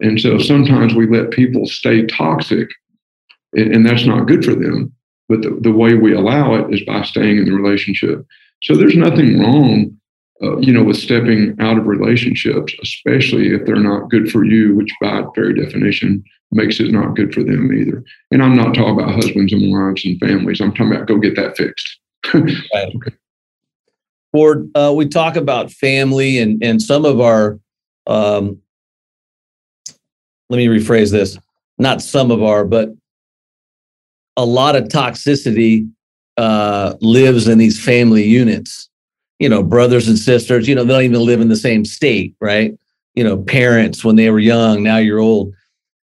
And 0.00 0.20
so 0.20 0.38
sometimes 0.38 0.94
we 0.94 1.06
let 1.06 1.30
people 1.30 1.66
stay 1.66 2.06
toxic, 2.06 2.68
and 3.52 3.86
that's 3.86 4.06
not 4.06 4.28
good 4.28 4.44
for 4.44 4.54
them. 4.54 4.92
But 5.28 5.42
the, 5.42 5.58
the 5.60 5.72
way 5.72 5.94
we 5.94 6.14
allow 6.14 6.54
it 6.54 6.72
is 6.72 6.82
by 6.84 7.02
staying 7.02 7.38
in 7.38 7.44
the 7.44 7.52
relationship. 7.52 8.24
So 8.62 8.74
there's 8.74 8.96
nothing 8.96 9.40
wrong, 9.40 9.96
uh, 10.42 10.58
you 10.58 10.72
know, 10.72 10.84
with 10.84 10.96
stepping 10.96 11.56
out 11.60 11.78
of 11.78 11.86
relationships, 11.86 12.74
especially 12.82 13.48
if 13.48 13.66
they're 13.66 13.76
not 13.76 14.10
good 14.10 14.30
for 14.30 14.44
you, 14.44 14.74
which 14.74 14.90
by 15.00 15.22
very 15.34 15.54
definition 15.54 16.24
makes 16.50 16.80
it 16.80 16.90
not 16.90 17.14
good 17.14 17.34
for 17.34 17.42
them 17.42 17.72
either. 17.72 18.02
And 18.30 18.42
I'm 18.42 18.54
not 18.54 18.74
talking 18.74 18.98
about 18.98 19.14
husbands 19.14 19.52
and 19.52 19.70
wives 19.72 20.04
and 20.04 20.18
families. 20.20 20.60
I'm 20.60 20.72
talking 20.72 20.92
about 20.92 21.06
go 21.06 21.18
get 21.18 21.36
that 21.36 21.56
fixed. 21.56 21.98
right. 22.34 22.94
okay. 22.96 23.16
Ford, 24.32 24.70
uh, 24.74 24.92
we 24.94 25.08
talk 25.08 25.36
about 25.36 25.70
family 25.70 26.38
and 26.38 26.62
and 26.62 26.80
some 26.80 27.04
of 27.04 27.20
our. 27.20 27.58
Um, 28.06 28.60
let 30.50 30.56
me 30.56 30.66
rephrase 30.66 31.10
this: 31.10 31.38
not 31.78 32.02
some 32.02 32.30
of 32.30 32.42
our, 32.42 32.64
but 32.64 32.90
a 34.36 34.44
lot 34.44 34.76
of 34.76 34.84
toxicity 34.84 35.90
uh, 36.36 36.94
lives 37.00 37.48
in 37.48 37.58
these 37.58 37.82
family 37.82 38.24
units. 38.24 38.88
You 39.38 39.48
know, 39.48 39.62
brothers 39.62 40.08
and 40.08 40.18
sisters. 40.18 40.66
You 40.66 40.74
know, 40.74 40.84
they 40.84 40.92
don't 40.92 41.02
even 41.04 41.20
live 41.20 41.40
in 41.40 41.48
the 41.48 41.56
same 41.56 41.84
state, 41.84 42.34
right? 42.40 42.76
You 43.14 43.24
know, 43.24 43.38
parents 43.38 44.04
when 44.04 44.16
they 44.16 44.30
were 44.30 44.38
young. 44.38 44.82
Now 44.82 44.96
you're 44.98 45.20
old 45.20 45.54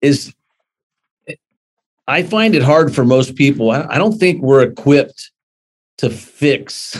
is 0.02 0.34
I 2.08 2.22
find 2.24 2.54
it 2.54 2.62
hard 2.62 2.94
for 2.94 3.04
most 3.04 3.36
people. 3.36 3.70
I, 3.70 3.96
don't 3.96 4.18
think 4.18 4.42
we're 4.42 4.62
equipped 4.62 5.30
to 5.98 6.10
fix 6.10 6.98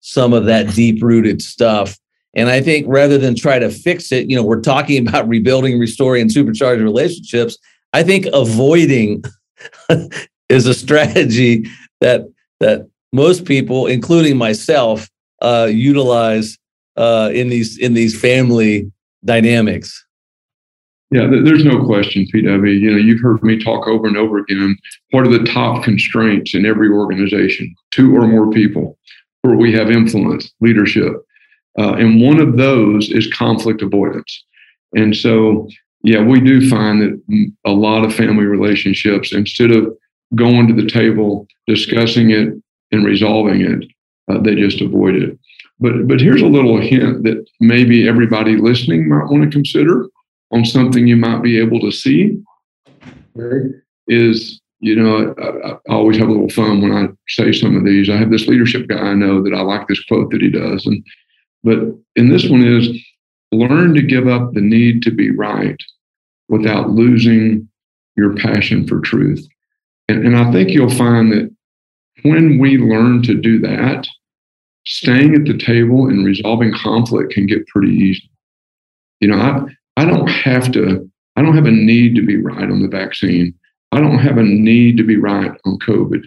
some 0.00 0.32
of 0.32 0.46
that 0.46 0.72
deep 0.74 1.02
rooted 1.02 1.42
stuff. 1.42 1.98
And 2.34 2.48
I 2.48 2.62
think 2.62 2.86
rather 2.88 3.18
than 3.18 3.34
try 3.34 3.58
to 3.58 3.68
fix 3.68 4.12
it, 4.12 4.30
you 4.30 4.36
know, 4.36 4.44
we're 4.44 4.60
talking 4.60 5.06
about 5.08 5.28
rebuilding, 5.28 5.78
restoring, 5.78 6.22
and 6.22 6.30
supercharging 6.30 6.84
relationships. 6.84 7.58
I 7.92 8.04
think 8.04 8.26
avoiding 8.32 9.24
is 10.48 10.66
a 10.66 10.74
strategy 10.74 11.66
that 12.00 12.22
that 12.60 12.88
most 13.12 13.44
people, 13.44 13.86
including 13.86 14.36
myself, 14.36 15.08
uh, 15.42 15.68
utilize 15.70 16.56
uh, 16.96 17.30
in 17.34 17.48
these 17.48 17.78
in 17.78 17.94
these 17.94 18.18
family 18.18 18.90
dynamics. 19.24 20.06
Yeah, 21.10 21.26
there's 21.26 21.64
no 21.64 21.84
question, 21.84 22.24
PW. 22.32 22.80
You 22.80 22.92
know, 22.92 22.96
you've 22.96 23.20
heard 23.20 23.42
me 23.42 23.58
talk 23.58 23.88
over 23.88 24.06
and 24.06 24.16
over 24.16 24.38
again. 24.38 24.76
What 25.10 25.26
are 25.26 25.38
the 25.38 25.44
top 25.44 25.82
constraints 25.82 26.54
in 26.54 26.64
every 26.64 26.88
organization? 26.88 27.74
Two 27.90 28.14
or 28.14 28.28
more 28.28 28.50
people, 28.50 28.96
where 29.42 29.56
we 29.56 29.72
have 29.72 29.90
influence, 29.90 30.52
leadership, 30.60 31.12
uh, 31.78 31.94
and 31.94 32.22
one 32.22 32.40
of 32.40 32.56
those 32.56 33.10
is 33.10 33.32
conflict 33.32 33.82
avoidance. 33.82 34.44
And 34.94 35.16
so, 35.16 35.68
yeah, 36.04 36.22
we 36.22 36.40
do 36.40 36.68
find 36.70 37.02
that 37.02 37.50
a 37.64 37.72
lot 37.72 38.04
of 38.04 38.14
family 38.14 38.44
relationships, 38.44 39.32
instead 39.32 39.72
of 39.72 39.92
going 40.36 40.68
to 40.68 40.74
the 40.74 40.88
table, 40.88 41.48
discussing 41.66 42.30
it, 42.30 42.54
and 42.92 43.04
resolving 43.04 43.62
it, 43.62 43.84
uh, 44.28 44.40
they 44.40 44.54
just 44.54 44.80
avoid 44.80 45.16
it. 45.16 45.36
But 45.80 46.06
but 46.06 46.20
here's 46.20 46.42
a 46.42 46.46
little 46.46 46.80
hint 46.80 47.24
that 47.24 47.44
maybe 47.58 48.06
everybody 48.06 48.56
listening 48.56 49.08
might 49.08 49.24
want 49.24 49.42
to 49.42 49.50
consider 49.50 50.06
on 50.52 50.64
something 50.64 51.06
you 51.06 51.16
might 51.16 51.42
be 51.42 51.58
able 51.58 51.80
to 51.80 51.90
see 51.90 52.42
is 54.08 54.60
you 54.80 54.96
know, 54.96 55.34
I, 55.38 55.72
I, 55.72 55.94
always 55.94 56.16
have 56.16 56.28
a 56.28 56.32
little 56.32 56.48
fun 56.48 56.80
when 56.80 56.92
I 56.92 57.08
say 57.28 57.52
some 57.52 57.76
of 57.76 57.84
these. 57.84 58.08
I 58.08 58.16
have 58.16 58.30
this 58.30 58.46
leadership 58.46 58.88
guy 58.88 58.96
I 58.96 59.14
know 59.14 59.42
that 59.42 59.52
I 59.52 59.60
like 59.60 59.86
this 59.86 60.02
quote 60.04 60.30
that 60.30 60.40
he 60.40 60.48
does, 60.48 60.86
and 60.86 61.04
but 61.62 61.78
in 62.16 62.30
this 62.30 62.48
one 62.48 62.66
is 62.66 62.88
learn 63.52 63.94
to 63.94 64.02
give 64.02 64.26
up 64.26 64.54
the 64.54 64.60
need 64.62 65.02
to 65.02 65.10
be 65.10 65.30
right 65.30 65.76
without 66.48 66.90
losing 66.90 67.68
your 68.16 68.34
passion 68.36 68.86
for 68.86 69.00
truth. 69.00 69.46
And, 70.08 70.26
and 70.26 70.36
I 70.36 70.50
think 70.50 70.70
you'll 70.70 70.90
find 70.90 71.30
that 71.32 71.54
when 72.22 72.58
we 72.58 72.78
learn 72.78 73.22
to 73.24 73.34
do 73.34 73.58
that, 73.60 74.06
staying 74.86 75.34
at 75.34 75.44
the 75.44 75.58
table 75.58 76.06
and 76.08 76.24
resolving 76.24 76.72
conflict 76.72 77.32
can 77.32 77.46
get 77.46 77.66
pretty 77.66 77.92
easy. 77.92 78.30
You 79.20 79.28
know, 79.28 79.36
I, 79.36 79.62
I 79.96 80.04
don't 80.04 80.28
have 80.28 80.72
to, 80.72 81.10
I 81.36 81.42
don't 81.42 81.54
have 81.54 81.66
a 81.66 81.70
need 81.70 82.14
to 82.16 82.22
be 82.24 82.36
right 82.36 82.70
on 82.70 82.82
the 82.82 82.88
vaccine. 82.88 83.54
I 83.92 84.00
don't 84.00 84.18
have 84.18 84.38
a 84.38 84.42
need 84.42 84.96
to 84.98 85.04
be 85.04 85.16
right 85.16 85.52
on 85.64 85.78
COVID. 85.78 86.24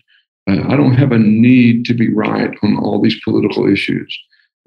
Uh, 0.49 0.67
I 0.67 0.75
don't 0.75 0.95
have 0.95 1.11
a 1.11 1.17
need 1.19 1.85
to 1.85 1.93
be 1.93 2.13
right 2.13 2.53
on 2.61 2.77
all 2.77 3.01
these 3.01 3.19
political 3.23 3.71
issues. 3.71 4.17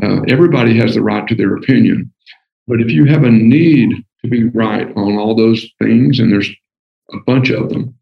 Uh, 0.03 0.23
everybody 0.29 0.77
has 0.79 0.95
the 0.95 1.03
right 1.03 1.27
to 1.29 1.35
their 1.35 1.57
opinion. 1.57 2.13
But 2.67 2.81
if 2.81 2.91
you 2.91 3.05
have 3.05 3.25
a 3.25 3.31
need 3.31 4.05
to 4.23 4.29
be 4.29 4.45
right 4.45 4.89
on 4.97 5.17
all 5.17 5.35
those 5.35 5.67
things, 5.81 6.19
and 6.19 6.33
there's 6.33 6.51
a 7.13 7.19
bunch 7.27 7.51
of 7.51 7.69
them, 7.69 7.95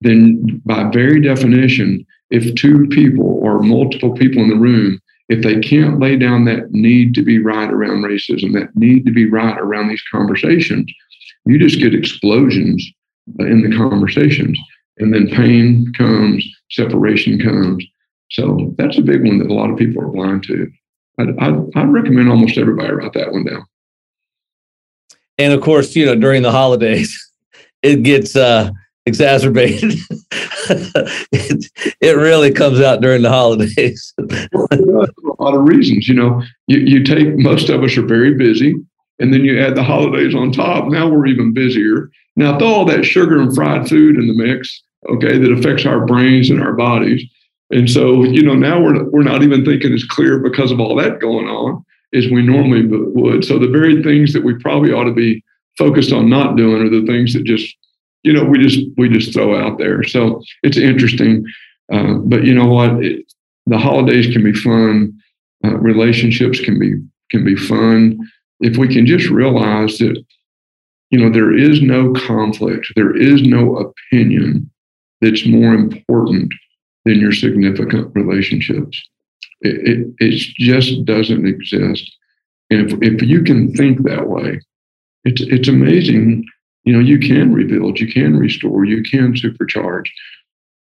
then 0.00 0.60
by 0.64 0.90
very 0.90 1.20
definition, 1.20 2.04
if 2.30 2.54
two 2.54 2.86
people 2.88 3.38
or 3.42 3.60
multiple 3.60 4.12
people 4.14 4.42
in 4.42 4.48
the 4.48 4.56
room, 4.56 4.98
if 5.32 5.42
they 5.42 5.58
can't 5.60 5.98
lay 5.98 6.16
down 6.16 6.44
that 6.44 6.70
need 6.72 7.14
to 7.14 7.22
be 7.22 7.38
right 7.38 7.70
around 7.70 8.02
racism, 8.02 8.52
that 8.52 8.76
need 8.76 9.06
to 9.06 9.12
be 9.12 9.30
right 9.30 9.58
around 9.58 9.88
these 9.88 10.02
conversations, 10.12 10.92
you 11.46 11.58
just 11.58 11.80
get 11.80 11.94
explosions 11.94 12.86
in 13.38 13.62
the 13.62 13.74
conversations. 13.74 14.58
And 14.98 15.12
then 15.12 15.28
pain 15.28 15.90
comes, 15.96 16.46
separation 16.70 17.40
comes. 17.40 17.82
So 18.30 18.74
that's 18.76 18.98
a 18.98 19.02
big 19.02 19.24
one 19.24 19.38
that 19.38 19.50
a 19.50 19.54
lot 19.54 19.70
of 19.70 19.78
people 19.78 20.02
are 20.02 20.08
blind 20.08 20.42
to. 20.44 20.70
I'd, 21.18 21.38
I'd, 21.38 21.76
I'd 21.76 21.92
recommend 21.92 22.28
almost 22.28 22.58
everybody 22.58 22.92
write 22.92 23.14
that 23.14 23.32
one 23.32 23.44
down. 23.44 23.64
And 25.38 25.54
of 25.54 25.62
course, 25.62 25.96
you 25.96 26.04
know, 26.04 26.14
during 26.14 26.42
the 26.42 26.52
holidays, 26.52 27.18
it 27.82 28.02
gets 28.02 28.36
uh, 28.36 28.70
exacerbated. 29.06 29.94
it, 30.30 31.70
it 32.00 32.16
really 32.16 32.52
comes 32.52 32.80
out 32.80 33.00
during 33.00 33.22
the 33.22 33.28
holidays. 33.28 34.14
well, 34.52 34.68
a 34.70 35.42
lot 35.42 35.54
of 35.54 35.68
reasons. 35.68 36.08
You 36.08 36.14
know, 36.14 36.42
you, 36.66 36.78
you 36.78 37.04
take 37.04 37.36
most 37.36 37.68
of 37.68 37.82
us 37.82 37.96
are 37.96 38.06
very 38.06 38.34
busy, 38.34 38.74
and 39.18 39.32
then 39.32 39.44
you 39.44 39.60
add 39.60 39.74
the 39.74 39.82
holidays 39.82 40.34
on 40.34 40.52
top. 40.52 40.88
Now 40.88 41.08
we're 41.08 41.26
even 41.26 41.52
busier. 41.52 42.10
Now 42.36 42.58
throw 42.58 42.68
all 42.68 42.84
that 42.86 43.04
sugar 43.04 43.40
and 43.40 43.54
fried 43.54 43.88
food 43.88 44.16
in 44.16 44.26
the 44.26 44.34
mix, 44.34 44.82
okay, 45.10 45.38
that 45.38 45.52
affects 45.52 45.84
our 45.84 46.06
brains 46.06 46.50
and 46.50 46.62
our 46.62 46.72
bodies. 46.72 47.22
And 47.70 47.90
so, 47.90 48.24
you 48.24 48.42
know, 48.42 48.54
now 48.54 48.80
we're 48.80 49.04
we're 49.10 49.22
not 49.22 49.42
even 49.42 49.64
thinking 49.64 49.92
as 49.92 50.04
clear 50.04 50.38
because 50.38 50.70
of 50.70 50.80
all 50.80 50.94
that 50.96 51.20
going 51.20 51.46
on 51.46 51.84
as 52.14 52.28
we 52.28 52.42
normally 52.42 52.86
would. 52.86 53.44
So 53.44 53.58
the 53.58 53.68
very 53.68 54.02
things 54.02 54.32
that 54.34 54.44
we 54.44 54.54
probably 54.54 54.92
ought 54.92 55.04
to 55.04 55.14
be 55.14 55.42
focused 55.78 56.12
on 56.12 56.28
not 56.28 56.56
doing 56.56 56.82
are 56.82 56.90
the 56.90 57.06
things 57.06 57.32
that 57.32 57.44
just 57.44 57.74
you 58.22 58.32
know 58.32 58.44
we 58.44 58.58
just 58.58 58.80
we 58.96 59.08
just 59.08 59.32
throw 59.32 59.56
out 59.56 59.78
there. 59.78 60.02
So 60.04 60.42
it's 60.62 60.76
interesting. 60.76 61.44
Uh, 61.92 62.14
but 62.14 62.44
you 62.44 62.54
know 62.54 62.66
what? 62.66 63.04
It, 63.04 63.32
the 63.66 63.78
holidays 63.78 64.32
can 64.32 64.42
be 64.42 64.54
fun. 64.54 65.12
Uh, 65.64 65.76
relationships 65.76 66.60
can 66.60 66.78
be 66.78 66.94
can 67.30 67.44
be 67.44 67.56
fun. 67.56 68.18
If 68.60 68.76
we 68.76 68.88
can 68.88 69.06
just 69.06 69.28
realize 69.28 69.98
that 69.98 70.22
you 71.10 71.18
know 71.18 71.30
there 71.30 71.54
is 71.56 71.82
no 71.82 72.12
conflict 72.14 72.86
there 72.96 73.14
is 73.14 73.42
no 73.42 73.76
opinion 73.76 74.70
that's 75.20 75.46
more 75.46 75.74
important 75.74 76.52
than 77.04 77.20
your 77.20 77.32
significant 77.32 78.10
relationships. 78.14 79.00
It, 79.60 79.88
it, 79.88 80.14
it 80.18 80.38
just 80.58 81.04
doesn't 81.04 81.46
exist. 81.46 82.10
And 82.70 82.90
if, 82.90 82.98
if 83.02 83.22
you 83.22 83.42
can 83.42 83.72
think 83.74 84.02
that 84.02 84.28
way 84.28 84.60
it's 85.24 85.42
it's 85.42 85.68
amazing 85.68 86.44
you 86.84 86.92
know 86.92 86.98
you 86.98 87.18
can 87.18 87.52
rebuild 87.52 88.00
you 88.00 88.12
can 88.12 88.36
restore 88.36 88.84
you 88.84 89.02
can 89.02 89.34
supercharge. 89.34 90.08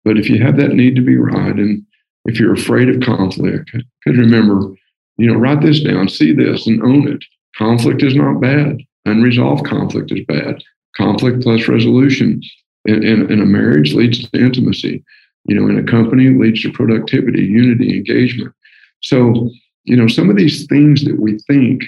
But 0.04 0.18
if 0.18 0.30
you 0.30 0.42
have 0.42 0.58
that 0.58 0.74
need 0.74 0.96
to 0.96 1.02
be 1.02 1.18
right 1.18 1.56
and 1.56 1.86
if 2.26 2.40
you're 2.40 2.54
afraid 2.54 2.90
of 2.90 3.02
conflict 3.02 3.72
because 3.72 4.20
remember 4.20 4.74
you 5.18 5.28
know 5.28 5.36
write 5.36 5.62
this 5.62 5.82
down 5.82 6.10
see 6.10 6.34
this 6.34 6.68
and 6.68 6.82
own 6.84 7.08
it. 7.08 7.24
Conflict 7.58 8.02
is 8.02 8.16
not 8.16 8.40
bad. 8.40 8.80
Unresolved 9.06 9.66
conflict 9.66 10.12
is 10.12 10.26
bad. 10.28 10.64
Conflict 10.96 11.44
plus 11.44 11.68
resolution 11.68 12.42
in, 12.86 13.04
in, 13.04 13.32
in 13.32 13.42
a 13.42 13.46
marriage 13.46 13.94
leads 13.94 14.30
to 14.30 14.40
intimacy. 14.40 15.04
You 15.46 15.60
know 15.60 15.68
in 15.68 15.78
a 15.78 15.84
company 15.84 16.30
leads 16.30 16.62
to 16.64 16.72
productivity 16.72 17.44
unity 17.44 17.96
engagement. 17.96 18.54
So 19.02 19.50
you 19.84 19.96
know 19.96 20.08
some 20.08 20.30
of 20.30 20.36
these 20.36 20.66
things 20.66 21.04
that 21.06 21.20
we 21.20 21.38
think 21.48 21.84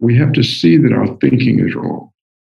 we 0.00 0.16
have 0.18 0.32
to 0.32 0.42
see 0.42 0.76
that 0.76 0.92
our 0.92 1.06
thinking 1.18 1.60
is 1.60 1.74
wrong 1.74 2.10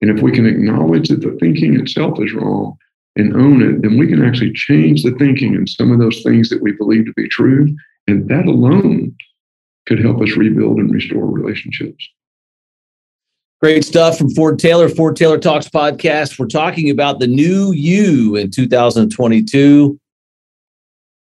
and 0.03 0.11
if 0.11 0.23
we 0.23 0.33
can 0.33 0.47
acknowledge 0.47 1.09
that 1.09 1.23
the 1.23 1.37
thinking 1.41 1.79
itself 1.79 2.21
is 2.21 2.33
wrong 2.33 2.77
and 3.17 3.35
own 3.35 3.63
it, 3.63 3.83
then 3.83 3.97
we 3.97 4.07
can 4.07 4.25
actually 4.25 4.53
change 4.53 5.03
the 5.03 5.13
thinking 5.13 5.55
and 5.55 5.69
some 5.69 5.91
of 5.91 5.99
those 5.99 6.23
things 6.23 6.51
that 6.51 6.63
we 6.63 6.73
believe 6.73 7.07
to 7.07 7.13
be 7.17 7.29
true. 7.29 7.75
And 8.07 8.29
that 8.29 8.47
alone 8.47 9.17
could 9.87 9.99
help 9.99 10.21
us 10.21 10.37
rebuild 10.37 10.79
and 10.79 10.93
restore 10.93 11.25
relationships. 11.27 12.09
Great 13.63 13.85
stuff 13.85 14.19
from 14.19 14.29
Ford 14.31 14.59
Taylor, 14.59 14.89
Ford 14.89 15.17
Taylor 15.17 15.39
Talks 15.39 15.69
podcast. 15.69 16.39
We're 16.39 16.47
talking 16.47 16.91
about 16.91 17.21
the 17.21 17.27
new 17.27 17.73
you 17.73 18.37
in 18.37 18.51
2022, 18.51 19.99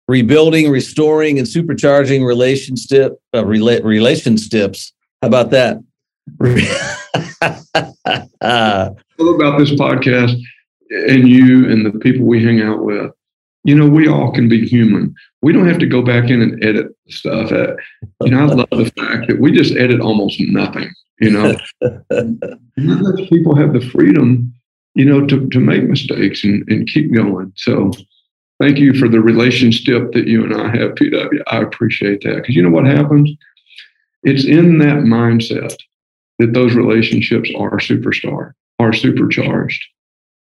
rebuilding, 0.07 0.69
restoring, 0.69 1.39
and 1.39 1.47
supercharging 1.47 2.25
relationship 2.25 3.19
uh, 3.33 3.41
rela- 3.41 3.83
relationships. 3.83 4.93
How 5.23 5.27
about 5.27 5.49
that? 5.51 5.79
All 9.19 9.35
about 9.35 9.59
this 9.59 9.71
podcast 9.71 10.35
and 10.89 11.27
you 11.27 11.69
and 11.69 11.85
the 11.85 11.97
people 11.99 12.25
we 12.25 12.43
hang 12.43 12.61
out 12.61 12.83
with. 12.83 13.11
You 13.65 13.75
know, 13.75 13.87
we 13.87 14.07
all 14.07 14.31
can 14.31 14.47
be 14.47 14.67
human. 14.67 15.13
We 15.41 15.51
don't 15.51 15.67
have 15.67 15.79
to 15.79 15.85
go 15.85 16.01
back 16.01 16.29
in 16.29 16.41
and 16.41 16.63
edit 16.63 16.87
stuff. 17.09 17.51
Uh, 17.51 17.75
you 18.23 18.31
know, 18.31 18.39
I 18.39 18.45
love 18.45 18.69
the 18.71 18.91
fact 18.97 19.27
that 19.27 19.39
we 19.39 19.51
just 19.51 19.75
edit 19.75 19.99
almost 19.99 20.39
nothing. 20.39 20.89
You 21.19 21.31
know, 21.31 21.57
people 23.29 23.55
have 23.55 23.73
the 23.73 23.87
freedom, 23.91 24.53
you 24.95 25.05
know, 25.05 25.25
to 25.27 25.49
to 25.49 25.59
make 25.59 25.83
mistakes 25.83 26.45
and, 26.45 26.63
and 26.69 26.87
keep 26.87 27.13
going. 27.13 27.51
So, 27.57 27.91
thank 28.61 28.77
you 28.77 28.93
for 28.93 29.09
the 29.09 29.19
relationship 29.19 30.13
that 30.13 30.27
you 30.27 30.45
and 30.45 30.55
I 30.55 30.69
have, 30.77 30.91
PW. 30.91 31.43
I 31.47 31.57
appreciate 31.57 32.21
that 32.23 32.37
because 32.37 32.55
you 32.55 32.63
know 32.63 32.71
what 32.71 32.85
happens. 32.85 33.29
It's 34.23 34.45
in 34.45 34.77
that 34.79 35.03
mindset 35.03 35.75
that 36.39 36.53
those 36.53 36.73
relationships 36.73 37.51
are 37.55 37.77
superstar, 37.77 38.53
are 38.79 38.93
supercharged. 38.93 39.83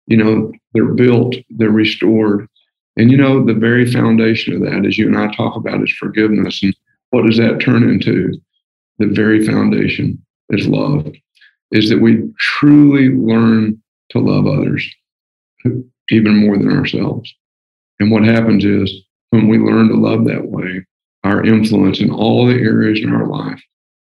You 0.07 0.19
know, 0.19 0.53
they're 0.73 0.95
built, 0.95 1.35
they're 1.51 1.71
restored. 1.71 2.47
And 2.97 3.11
you 3.11 3.17
know, 3.17 3.45
the 3.45 3.55
very 3.55 3.91
foundation 3.91 4.55
of 4.55 4.61
that, 4.63 4.87
as 4.87 4.97
you 4.97 5.09
and 5.09 5.19
I 5.19 5.35
talk 5.35 5.57
about, 5.57 5.83
is 5.83 5.93
forgiveness. 5.99 6.63
And 6.63 6.77
what 7.11 7.27
does 7.27 7.39
that 7.39 7.61
turn 7.61 7.83
into? 7.83 8.33
The 8.99 9.07
very 9.07 9.45
foundation 9.45 10.23
is 10.51 10.69
love, 10.69 11.13
is 11.73 11.91
that 11.91 12.01
we 12.01 12.23
truly 12.39 13.09
learn 13.11 13.83
to 14.11 14.19
love 14.19 14.47
others 14.47 14.89
even 16.11 16.37
more 16.37 16.57
than 16.57 16.71
ourselves. 16.71 17.35
And 17.99 18.11
what 18.11 18.25
happens 18.25 18.65
is 18.65 18.93
when 19.31 19.49
we 19.49 19.59
learn 19.59 19.89
to 19.89 19.97
love 19.97 20.25
that 20.27 20.47
way, 20.47 20.85
our 21.25 21.45
influence 21.45 22.01
in 22.01 22.11
all 22.11 22.47
the 22.47 22.55
areas 22.55 23.01
in 23.03 23.13
our 23.13 23.27
life 23.27 23.61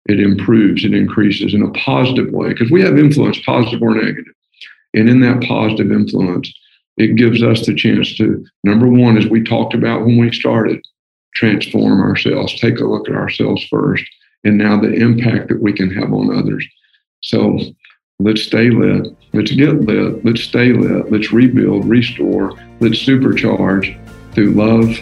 it 0.05 0.19
improves, 0.19 0.83
it 0.83 0.93
increases 0.93 1.53
in 1.53 1.63
a 1.63 1.71
positive 1.71 2.31
way 2.31 2.49
because 2.49 2.71
we 2.71 2.81
have 2.81 2.97
influence, 2.97 3.39
positive 3.45 3.81
or 3.81 3.95
negative. 3.95 4.33
And 4.93 5.09
in 5.09 5.21
that 5.21 5.43
positive 5.43 5.91
influence, 5.91 6.53
it 6.97 7.15
gives 7.15 7.41
us 7.41 7.65
the 7.65 7.75
chance 7.75 8.15
to, 8.17 8.45
number 8.63 8.87
one, 8.87 9.17
as 9.17 9.27
we 9.27 9.43
talked 9.43 9.73
about 9.73 10.05
when 10.05 10.17
we 10.17 10.31
started, 10.31 10.81
transform 11.33 12.01
ourselves, 12.01 12.59
take 12.59 12.79
a 12.79 12.85
look 12.85 13.07
at 13.09 13.15
ourselves 13.15 13.65
first, 13.69 14.03
and 14.43 14.57
now 14.57 14.79
the 14.79 14.93
impact 14.93 15.47
that 15.49 15.61
we 15.61 15.71
can 15.71 15.89
have 15.91 16.11
on 16.11 16.37
others. 16.37 16.67
So 17.21 17.59
let's 18.19 18.43
stay 18.43 18.69
lit, 18.69 19.07
let's 19.33 19.51
get 19.51 19.81
lit, 19.81 20.25
let's 20.25 20.41
stay 20.41 20.73
lit, 20.73 21.11
let's 21.11 21.31
rebuild, 21.31 21.85
restore, 21.85 22.51
let's 22.79 22.99
supercharge 22.99 23.97
through 24.33 24.51
love, 24.51 24.97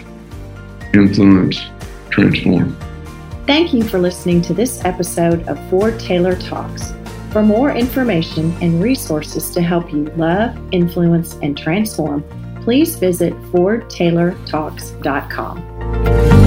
influence, 0.94 1.60
transform. 2.10 2.76
Thank 3.50 3.74
you 3.74 3.82
for 3.82 3.98
listening 3.98 4.42
to 4.42 4.54
this 4.54 4.84
episode 4.84 5.48
of 5.48 5.58
Ford 5.68 5.98
Taylor 5.98 6.36
Talks. 6.36 6.92
For 7.32 7.42
more 7.42 7.72
information 7.72 8.56
and 8.62 8.80
resources 8.80 9.50
to 9.50 9.60
help 9.60 9.92
you 9.92 10.04
love, 10.16 10.56
influence, 10.70 11.34
and 11.42 11.58
transform, 11.58 12.22
please 12.62 12.94
visit 12.94 13.32
FordTaylorTalks.com. 13.50 16.39